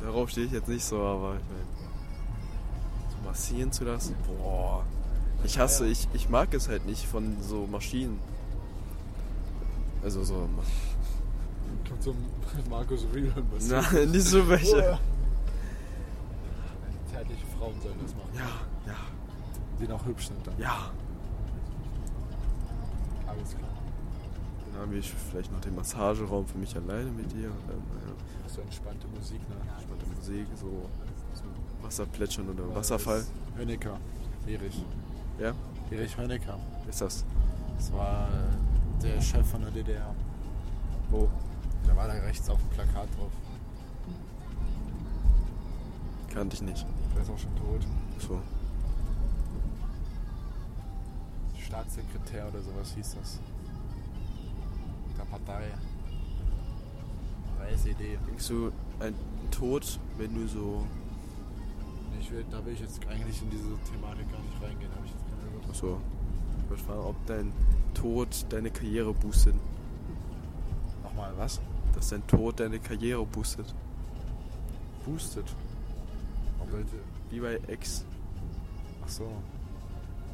[0.00, 1.66] Darauf stehe ich jetzt nicht so, aber ich mein,
[3.10, 4.84] so massieren zu lassen, boah.
[5.44, 8.18] Ich hasse, ich, ich mag es halt nicht von so Maschinen.
[10.02, 10.48] Also so.
[11.88, 13.32] Kommt so ein Markus Rühl.
[13.68, 14.98] Nein, nicht so welche.
[17.10, 18.30] Zärtliche Frauen sollen das machen.
[18.34, 18.98] Ja, ja,
[19.80, 20.58] Die noch hübsch sind dann.
[20.58, 20.90] ja.
[23.26, 23.70] Alles klar.
[24.72, 27.48] Dann habe ich vielleicht noch den Massageraum für mich alleine mit dir.
[27.66, 28.14] Dann, naja,
[28.46, 29.56] So entspannte Musik, ne?
[29.82, 30.66] spannende Musik, so,
[31.34, 31.44] so
[31.82, 33.24] Wasserplätschern oder Wasserfall.
[33.56, 33.98] Hönecker.
[34.46, 34.84] Erich.
[35.38, 35.52] Ja,
[35.90, 36.58] Erich Hönecker.
[36.82, 37.24] wer ist das?
[37.76, 40.14] Das war äh, der Chef von der DDR.
[41.10, 41.28] Wo?
[41.86, 43.32] Der war da rechts auf dem Plakat drauf.
[46.32, 46.86] Kannte ich nicht.
[47.14, 47.86] Der ist auch schon tot.
[48.18, 48.40] So.
[51.60, 53.40] Staatssekretär oder sowas hieß das.
[55.18, 55.70] Der Partei.
[57.76, 58.18] SED.
[58.26, 59.14] Denkst du, ein
[59.50, 60.84] Tod, wenn du so.
[62.20, 64.90] Ich will, da will ich jetzt eigentlich in diese Thematik gar nicht reingehen.
[64.90, 65.23] Da habe ich jetzt
[65.74, 65.84] Lust.
[65.84, 65.98] Achso.
[66.62, 67.52] Ich wollte fragen, ob dein
[67.94, 69.54] Tod deine Karriere boostet.
[71.02, 71.60] Nochmal, was?
[71.94, 73.74] Dass dein Tod deine Karriere boostet.
[75.04, 75.44] Boostet.
[77.30, 78.04] Wie bei Ex.
[79.04, 79.24] Ach so.
[79.24, 79.30] Ja,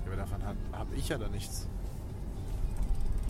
[0.07, 1.67] aber davon habe hab ich ja da nichts.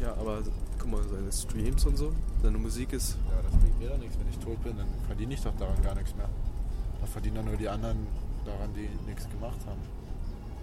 [0.00, 0.42] Ja, aber
[0.78, 3.16] guck mal, seine Streams und so, seine Musik ist.
[3.28, 4.18] Ja, aber das bringt mir doch nichts.
[4.18, 6.28] Wenn ich tot bin, dann verdiene ich doch daran gar nichts mehr.
[7.00, 8.06] Da verdienen dann nur die anderen
[8.44, 9.80] daran, die nichts gemacht haben.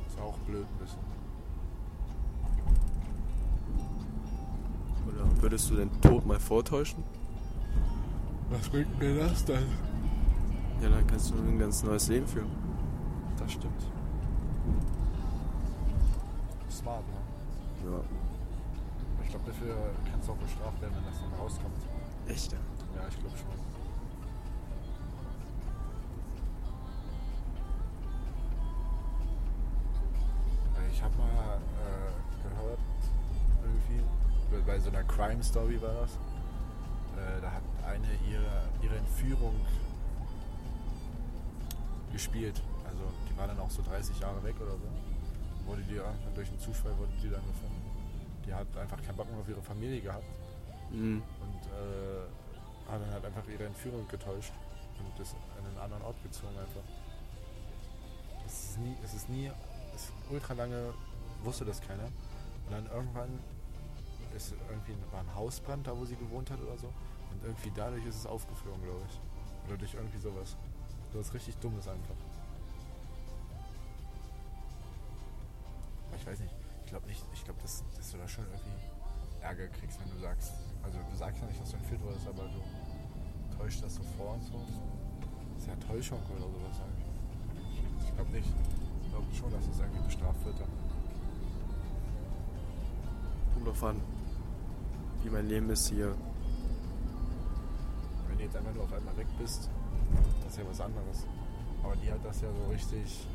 [0.07, 1.06] Ist auch blöd ein bisschen.
[5.41, 7.03] Würdest du den Tod mal vortäuschen?
[8.49, 9.65] Was bringt mir das denn?
[10.81, 12.51] Ja, dann kannst du ein ganz neues Leben führen.
[13.37, 13.81] Das stimmt.
[16.69, 17.91] Smart, ne?
[17.91, 17.99] Ja.
[19.23, 19.75] Ich glaube, dafür
[20.11, 21.75] kannst du auch bestraft werden, wenn das dann rauskommt.
[22.27, 22.51] Echt?
[22.51, 22.57] ja?
[22.95, 23.76] Ja, ich glaube schon.
[35.47, 36.11] Story war das.
[37.17, 39.55] Äh, da hat eine ihre, ihre Entführung
[42.11, 42.61] gespielt.
[42.85, 44.87] Also die war dann auch so 30 Jahre weg oder so.
[45.65, 47.81] Wurde die irgendwann durch einen Zufall wurde die dann gefunden.
[48.45, 50.25] Die hat einfach keinen Bock mehr auf ihre Familie gehabt
[50.89, 51.21] Mhm.
[51.41, 54.53] und äh, hat dann halt einfach ihre Entführung getäuscht
[54.99, 56.79] und ist an einen anderen Ort gezogen einfach.
[58.45, 59.51] Es ist nie, es ist nie,
[59.93, 60.93] es ist ultra lange
[61.43, 62.05] wusste das keiner.
[62.05, 63.39] Und dann irgendwann
[64.35, 66.87] ist irgendwie war ein Hausbrand da, wo sie gewohnt hat oder so.
[67.31, 69.19] Und irgendwie dadurch ist es aufgeflogen, glaube ich.
[69.67, 70.55] Oder durch irgendwie sowas.
[71.11, 72.15] So was richtig Dummes einfach.
[76.15, 76.53] Ich weiß nicht.
[76.83, 80.19] Ich glaube nicht, ich glaube, dass, dass du da schon irgendwie Ärger kriegst, wenn du
[80.19, 80.53] sagst.
[80.83, 84.33] Also du sagst ja nicht, dass du entführt wurdest, aber du täuscht das so vor
[84.33, 84.53] und so.
[85.53, 86.77] Das ist ja Täuschung oder sowas.
[86.77, 88.15] sag ich.
[88.15, 88.49] Glaube nicht.
[89.03, 90.69] Ich glaube schon, dass es irgendwie bestraft wird dann.
[93.53, 94.01] Kommt drauf an,
[95.27, 96.15] wie mein Leben ist hier.
[98.29, 99.69] Wenn du jetzt einfach nur auf einmal weg bist,
[100.43, 101.25] das ist ja was anderes.
[101.83, 103.27] Aber die hat das ja so richtig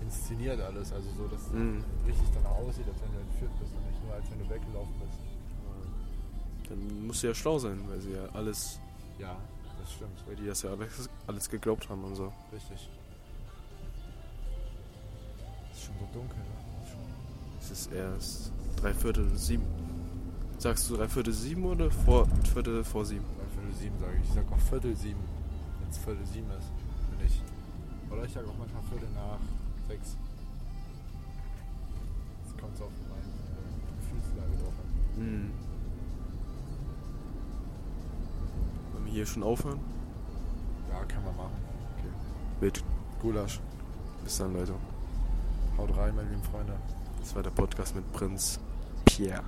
[0.00, 0.92] inszeniert alles.
[0.92, 1.82] Also so, dass es Mhm.
[2.06, 4.94] richtig danach aussieht, als wenn du entführt bist und nicht nur als wenn du weggelaufen
[5.00, 6.68] bist.
[6.70, 8.78] Dann musst du ja schlau sein, weil sie ja alles,
[9.18, 9.36] Ja,
[9.80, 10.24] das stimmt.
[10.26, 12.32] weil die das ja alles, alles geglaubt haben und so.
[12.52, 12.88] Richtig.
[15.72, 16.44] ist schon so dunkel, ne?
[17.60, 19.64] Es ist erst drei Viertel sieben.
[20.62, 23.24] Sagst du drei Viertel sieben oder vor, Viertel vor sieben?
[23.36, 24.28] Bei Viertel sieben sage ich.
[24.28, 25.18] Ich sag auch Viertel sieben,
[25.80, 26.70] wenn es Viertel sieben ist.
[27.10, 27.42] Bin ich.
[28.12, 29.40] Oder ich sage auch manchmal Viertel nach
[29.88, 30.16] sechs.
[32.44, 33.26] Das kommt so auf meine
[34.02, 35.16] Gefühlslage drauf an.
[35.16, 35.50] Hm.
[38.92, 39.80] Wollen wir hier schon aufhören?
[40.92, 41.56] Ja, kann man machen.
[42.60, 42.84] Wild.
[43.20, 43.58] Gulasch.
[44.22, 44.74] Bis dann, Leute.
[45.76, 46.74] Haut rein, meine lieben Freunde.
[47.18, 48.60] Das war der Podcast mit Prinz
[49.06, 49.42] Pierre.